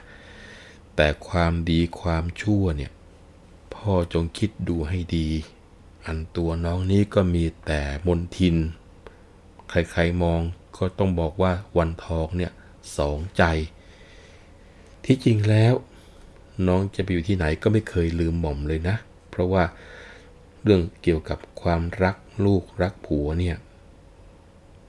[0.97, 2.91] แต่ความดีความชั่วเนี่ย
[3.75, 5.29] พ่อจงคิดดูให้ดี
[6.07, 8.57] อันตัวน้องนี้ก็มีแต่มนทิน
[9.71, 10.41] ใครๆมอง
[10.77, 12.53] ก็ต้องบอกว่าวันทองเนี่ย
[12.97, 13.43] สองใจ
[15.05, 15.75] ที่จริงแล้ว
[16.67, 18.97] น้องจะไปอยู่ที่ไหนก็ไม่เคยลืมหม่อมเลยนะ
[19.31, 19.65] เพราะว่า
[20.63, 23.57] เรื่องเกี่ยวกับความรัก ลูกรักผัวเนี่ย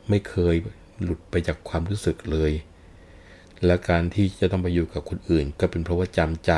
[0.09, 0.55] ไม่เคย
[1.01, 2.51] หลุดไปจากความรู้สึกเลย
[3.65, 6.51] และการที่จะต้องไปอยู่กับคนอื่น ก็เป็นเพราะว่าจำใจ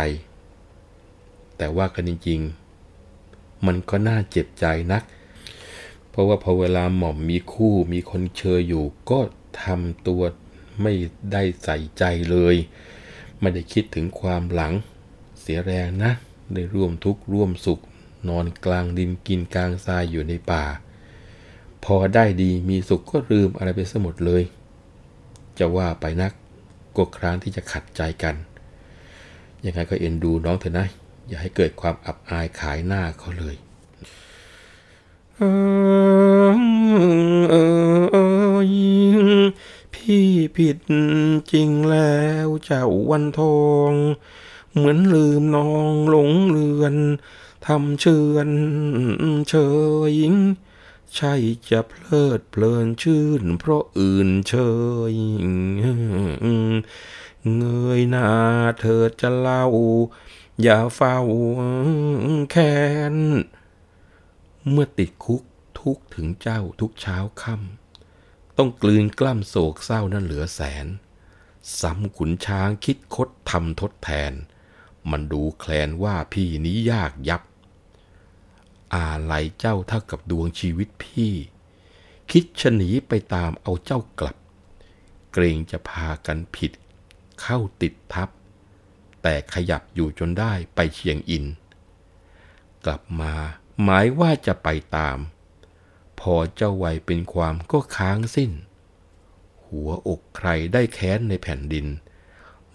[1.57, 5.03] แต่ว่ากันจริงๆ มันก็น่าเจ็บใจนัก
[6.09, 9.19] เพราะว่าพอเวลาหม่อมมีคู่มีคนเชยอยู่ ก็
[9.63, 10.21] ทำตัว
[10.81, 10.93] ไม่
[11.31, 12.55] ได้ใส่ใจเลย
[13.39, 14.73] ไม่ได้คิดถึงความหลัง
[15.39, 16.11] เสียแรงนะ
[16.53, 17.79] ได้ร่วมทุกข์ร่วมสุข
[18.27, 20.63] นอนกลางดินกินกลางทรายอยู่ในป่า
[21.85, 24.43] พอได้ดีมีสุขก็ลืมอะไรไปสมดเลย
[25.59, 26.31] จะว่าไปนัก
[26.95, 28.35] ก็ครั้งที่จะขัดใจกัน
[29.65, 30.87] ยังไงก็เอ็นดูน้องเถอะนะ
[31.27, 33.55] อย่าให้เกิดความอับอายขายหน้าเขาเลย
[39.93, 40.77] พี่ผิด
[41.51, 43.59] จริงแล้วเจ้าวันทอ
[43.91, 43.93] ง
[44.73, 46.95] เหมือนลืมน้องหลงเลือน
[47.65, 48.49] ทำเชิญ
[49.49, 49.55] เช
[50.11, 50.13] ย
[51.15, 51.33] ใช่
[51.69, 54.53] จะเพลิดเพลินชื่น เพราะอื่นเช
[55.11, 55.13] ย
[57.57, 57.63] เง
[57.99, 58.29] ยหน้า
[58.79, 59.63] เธอจะเล่า
[60.61, 61.17] อย่าเฝ้า
[62.51, 62.79] แค้
[63.13, 63.15] น
[64.69, 65.43] เมื่อติดคุก
[65.79, 70.87] ทุกถึงเจ้าทุกเช้าค่ำต้องกลืนกล้ำโศกเศร้านั่นเหลือแสน
[71.79, 74.33] ซ้ำขุนช้างคิดคดทำทดแทน
[75.11, 77.41] มันดูแคลนว่าพี่นี้ยากยับ
[78.95, 81.33] อาลัยเจ้าเท่ากับดวงชีวิตพี่
[82.31, 84.37] คิดชนีไปตามเอาเจ้ากลับ
[85.31, 86.71] เกรงจะพากันผิด
[87.41, 88.29] เข้าติดทับ
[89.21, 91.45] แต่ขยับอยู่จนได้ไปเชียงอิน
[92.85, 93.33] กลับมา
[93.83, 95.17] หมายว่าจะไปตาม
[96.19, 98.51] พอเจ้าวัยเป็นความก็ค้างสิ้น
[99.65, 101.87] หัวอกใครได้แค้นในแผ่นดิน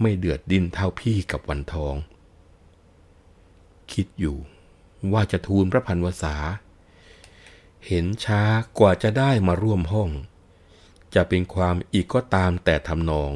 [0.01, 1.95] ไม่เดือดดินเท่าพี่กับวันทอง
[3.93, 4.37] คิดอยู่
[5.13, 6.37] ว่าจะทูลพระพันวษา
[7.87, 8.43] เห็นช้า
[8.79, 10.11] กว่าจะได้มาร่วมห้อง
[11.15, 13.33] จะเป็นความอีกก็ตามแต่ทำนอง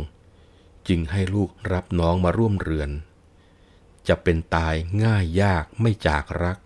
[0.89, 2.91] จึงให้ลูกรับน้องมาร่วมเรือน
[4.09, 6.59] จะเป็นตายง่ายยากไม่จากรัก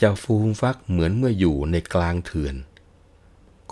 [0.00, 2.56] จะฟูมฟักเหมือนเมื่ออยู่ในกลางเถื่อน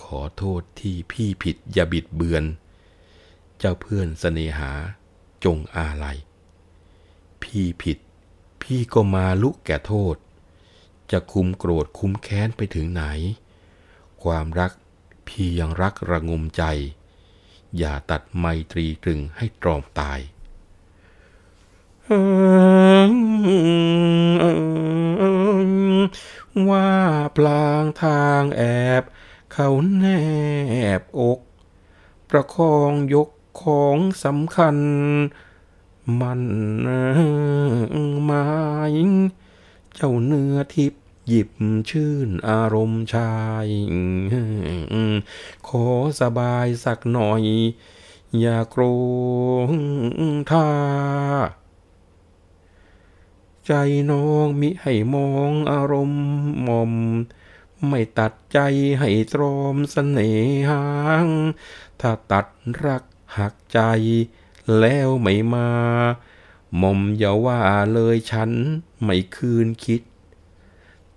[0.01, 2.45] ขอโทษที่พี่ผิดอย่าบิดเบือน
[3.59, 4.71] เจ้าเพื่อนเสนหา
[5.45, 6.19] จงอาลัย
[7.43, 7.99] พี่ผิด
[8.63, 10.17] พี่ก็มาลุกแก่โทษ
[11.13, 13.05] จะคุมโกรธคุมแค้นไปถึงไหน
[14.23, 14.73] ความรัก
[15.27, 16.63] พี่ยังรักระงมใจ
[17.79, 20.21] อย่าตัดไมตรีตรึงให้ตรอมตาย
[26.69, 26.91] ว่า
[27.37, 28.63] ปลางทางแอ
[29.01, 29.03] บ
[29.53, 30.05] เขาแน
[31.01, 31.41] บอก
[32.31, 33.29] ประคองยก
[33.63, 34.77] ของสำคัญ
[36.21, 36.43] มัน
[38.25, 38.47] หมา
[38.93, 38.95] ย
[40.01, 40.95] เจ้าเนื้อทิพ
[41.29, 41.51] หยิบ
[41.91, 43.35] ชื่นอารมณ์ชา
[43.65, 43.69] ย
[45.69, 45.85] ขอ
[46.21, 47.43] สบายสักหน่อย
[48.39, 48.83] อย่าโกร
[49.69, 49.71] ธ
[50.51, 50.69] ท่า
[53.67, 53.73] ใจ
[54.11, 56.25] น้องมิให้มองอารมณ์
[56.67, 56.93] มอม
[57.89, 58.59] ไม่ตัดใจ
[58.99, 60.31] ให้ตรอมสเสน่
[60.71, 60.85] หา
[61.27, 61.29] ง
[62.01, 62.47] ถ้าตัด
[62.85, 63.05] รัก
[63.39, 63.81] หักใจ
[64.79, 65.69] แล้วไม่มา
[66.77, 67.61] หม่อมอย่าว่า
[67.93, 68.51] เลยฉัน
[69.03, 70.03] ไม่คืนคิด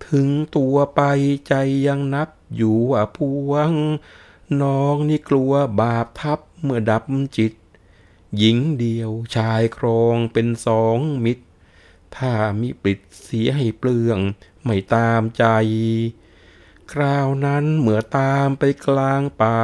[0.06, 1.00] ถึงตัวไป
[1.48, 1.54] ใจ
[1.86, 3.72] ยังนับอยู่ว่าพวง
[4.62, 7.02] น้องนี่กลัวบาปทับเมื่อดับ
[7.36, 7.52] จิต
[8.36, 11.44] หญิงเดียวชายครองเป็นสองมิตร
[12.16, 14.18] ถ้ามิปิดเสียให้เปลือง
[14.64, 15.44] ไม่ตามใจ
[16.92, 19.60] คราวนั้นเมื่อตามไปกลางป่า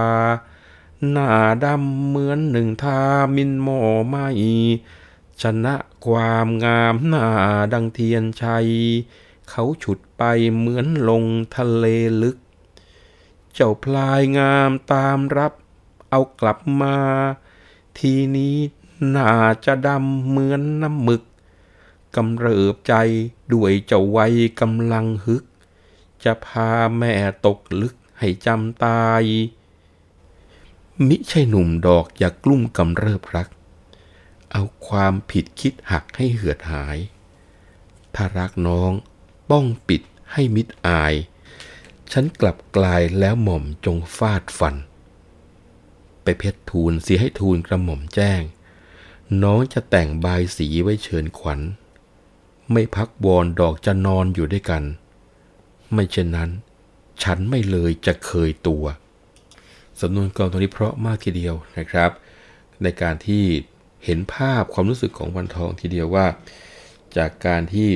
[1.10, 1.30] หน้า
[1.64, 3.00] ดำเหมือนหนึ่งทา
[3.36, 4.26] มินหมอไม่
[5.42, 5.74] ชนะ
[6.06, 7.26] ความงามหน้า
[7.72, 8.68] ดังเทียนชัย
[9.50, 10.22] เขาฉุดไป
[10.54, 11.24] เหมือนลง
[11.56, 11.86] ทะเล
[12.22, 12.36] ลึก
[13.54, 15.52] เจ้าพลายงามตามรับ
[16.10, 16.96] เอากลับมา
[17.98, 18.56] ทีนี้
[19.16, 19.32] น่า
[19.64, 21.22] จะดำเหมือนน้ำหมึก
[22.16, 22.94] กำเริบใจ
[23.52, 24.18] ด้วยเจ้าไว
[24.60, 25.44] กำลังฮึก
[26.24, 27.12] จะพาแม่
[27.46, 29.22] ตกลึกให้จำตาย
[31.06, 33.48] มิใช่หนุ่มดอกอย่ากลุ้มกำเริบรัก
[34.52, 36.98] เอาความผิดคิดหักให้เหือดหาย
[38.14, 38.92] ถ้ารักน้อง
[39.50, 41.14] ป้องปิดให้มิดอาย
[42.12, 44.76] ฉันกลับกลายแล้วหม่อมจงฟาดฟัน
[46.22, 48.40] ไปเพชรทูลเสียให้ทูลกระหม่อมแจ้ง
[49.42, 51.60] น้องจะแต่งบายสีไว้เชิญขวัญ
[52.72, 54.82] ไม่พักวอนดอกจะนอนอยู่ด้วยกัน
[55.92, 56.50] ไม่เช่นนั้น
[57.22, 58.84] ฉันไม่เลยจะเคยตัว
[60.00, 62.10] สำนวนกรอนตัวนี้เพราะมากทีเดียวนะครับ
[62.82, 63.44] ในการที่
[64.04, 66.26] เห็นภาพความรู้สึกของวันทองทีเดียวว่า
[67.16, 67.88] จากการที่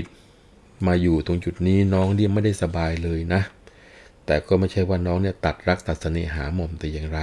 [0.86, 3.42] มาอยู่ตรงจุดนี้น้องเนี่ยไม่ได้สบายเลยนะ
[4.26, 7.20] แต่ก็ไม่ใช่ว่าน้องเนี่ยตัดรักตัดเสน่หาหม่อมแต่อย่างไร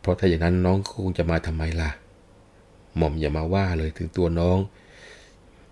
[0.00, 1.90] เพราะถ้าอย่างนั้นน้องคงจะมาทำไมล่ะ
[2.96, 4.58] หม่อมอย่ามาว่าเลยถึงตัวน้อง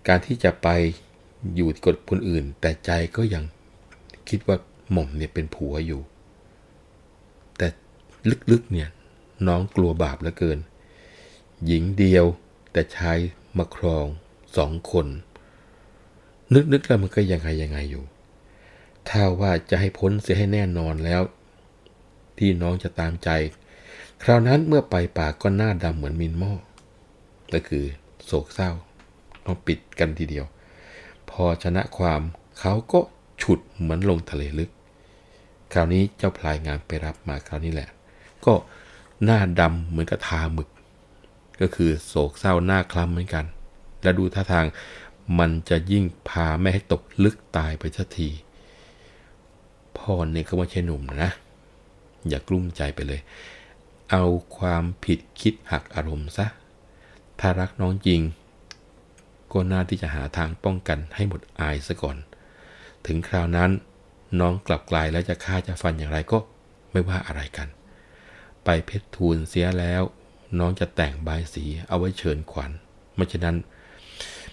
[0.07, 0.67] การที่จะไป
[1.55, 3.43] อยู่กดคนอื่น แต่ใจก็ยัง
[4.29, 4.57] คิดว่า
[4.91, 6.01] หม่อมเนี่ยเป็นผัวอยู่
[7.57, 7.67] แต่
[8.51, 8.89] ลึกๆเนี่ย
[9.47, 10.59] น้องกลัวบาปเหลือเกิน
[11.65, 12.25] หญิงเดียว
[12.71, 13.17] แต่ชาย
[13.57, 14.05] มาครอง
[14.57, 15.07] สองคน
[16.53, 18.03] นึกๆแล้วมันก็ยังไงยังไงอยู่
[19.07, 21.21] ถ้าว่าจะให้พ้นเสียให้แน่นอนแล้ว
[22.37, 23.29] ที่น้องจะตามใจ
[24.23, 26.53] คราวนั้นเมื่อไปป่าก็หน้าดำเหมือนมินหม้อ
[27.53, 27.85] ก็คือ
[28.25, 28.71] โศกเศร้า
[29.45, 30.45] ต้องปิดกันทีเดียว
[31.29, 32.21] พอชนะความ
[32.59, 32.99] เขาก็
[33.41, 34.69] ฉุดเหมือนลงทะเลลึก
[35.73, 37.89] คราวนี้เจ้าพลายงามไปรับมาคราวนี้แหละ
[38.45, 38.53] ก็
[39.23, 40.69] หน้าดำเหมือนกับทาหมึก
[41.61, 43.45] ก็คือโศกเศร้าหน้าคล้ำเหมือนกัน
[44.03, 44.65] และดูท่าทาง
[45.39, 48.29] มันจะยิ่งพาแม่ให้ตกลึกตายไปสักที
[49.97, 51.31] พ่อเนี่ยก็ไม่ใช่หนุ่มนะ
[52.27, 53.21] อย่ากลุ้มใจไปเลย
[54.11, 54.23] เอา
[54.57, 56.45] ความผิดคิดหักอารมณ์ซะ
[57.39, 58.21] ถ้ารักน้องจริง
[59.51, 62.17] ก็น่าที่จะหาทางป้องกันให้หมดอายซะก่อน
[63.05, 63.71] ถึงคราวนั้น
[64.39, 66.37] น้องกลับกลายแล้วจะฆ่าจะฟันอย่างไรก็
[66.91, 67.67] ไม่ว่าอะไรกัน
[68.63, 70.03] ไปเพชรทูลเสียแล้ว
[70.59, 72.71] น้องจะแต่งบายสีเอาไว้เชิญขวัญ
[73.15, 73.55] ไม่ฉะนั้น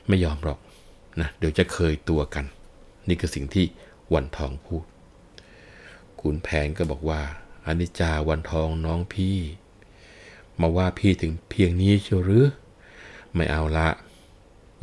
[0.09, 0.59] ไม่ยอมหรอก
[1.21, 2.45] นะเดี๋ยวจะเคยตัวกัน
[3.09, 3.67] นี่คือสิ่งที่
[4.15, 4.85] วันทองพูด
[6.21, 7.21] ขุนแผนก็บอกว่า
[7.67, 9.39] อนิจจาวันทองน้องพี่
[10.61, 12.47] มาว่าพี่ถึงเพียงนี้เชียวหรือ
[13.35, 13.89] ไม่เอาละ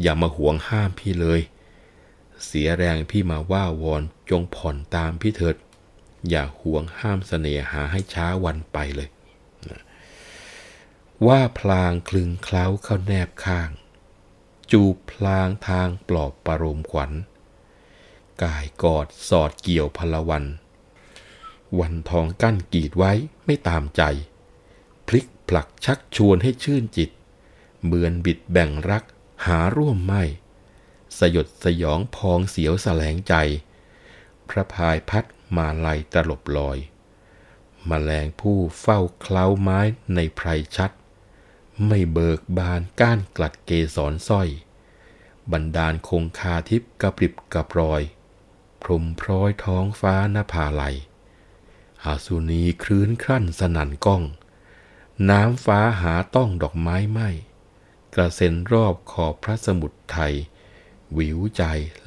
[0.01, 1.41] อย่ามาห่วงห้ามพี่เลย
[2.45, 5.55] เสียแรงพี่มาว่าวอนจงผ่อนตามพี่เถิด
[6.29, 9.09] อย่าห่วงห้ามเสน่หาให้ช้าวันไปเลย
[11.27, 13.69] ว่าพลางคลึงเคล้าเข้าแนบข้าง
[14.71, 17.11] จูบพลางทางปลอบประโลมขวัญ
[18.43, 20.45] กายกอดสอดเกี่ยวพลวัน
[21.79, 23.11] วันทองกั้นกีดไว้
[23.45, 24.01] ไม่ตามใจ
[25.07, 27.09] พลิกผลักชักชวนให้ชื่นจิต
[27.85, 29.03] เบือนบิดแบ่งรัก
[29.45, 30.23] หาร่วมไม่
[31.17, 33.33] สยดสยองพองเสียวแสลงใจ
[34.49, 36.77] พระพายพัดมาลัยตลบลอย
[37.89, 39.79] มแมลงผู้เฝ้าเคล้าไม้
[40.15, 40.91] ในไพรชัด
[41.87, 44.47] ไม่เบิกบานก้านกลัดเกสรสร้อย
[45.51, 48.01] บรรดาลคงคาทิพกระปริบกระปรอย
[48.81, 50.95] พรมพร้อยท้องฟ้านภาลัย
[52.03, 54.23] อาสุนีคลื่นครั่นสนั่นก้อง
[55.29, 57.19] น้ำฟ้าหาต้องดอกไม้ไหม
[58.15, 60.33] กระเซ็นรอบขอบพระสมุทรไทย
[61.17, 61.63] วิวใจ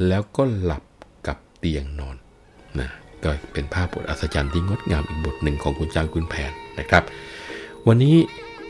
[0.06, 0.84] แล้วก็หลับ
[1.26, 2.16] กับเตียงนอน
[2.78, 2.88] นะ
[3.24, 7.04] ก็เป็นภาพบทอัศจรรย์ที่งดงามอีกบทหนึ่งของคุณจางคุณแผนนะครับ
[7.86, 8.16] วันนี้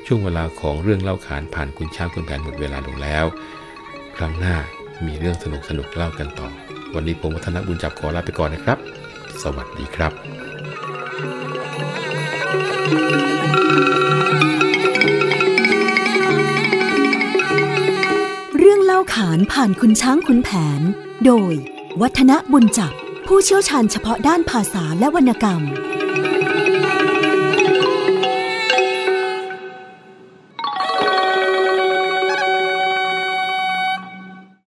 [0.07, 3.25] ช่วงเวลาของเรื่องเล่าขานผ่านคุณช้างคุณแผนหมดเวลาลงแล้ว
[4.17, 4.57] ครั้งหน้า
[5.07, 6.49] มีเรื่องสนุกสนุกเล่ากันต่อ
[6.95, 8.79] วันนี้ผมวัฒนบุญจับขอลาไปก่อนนะครับ
[9.43, 10.13] สวัสดีครับ
[18.59, 20.81] เรื่องเล่าขานผ่านคุณช้างคุณแผน
[21.27, 21.55] โดย
[22.01, 22.93] วัฒนบุญจับ
[23.27, 25.63] ผู้เชี่ยวชาญเฉพาะด้านภาษาและวรรณกรรม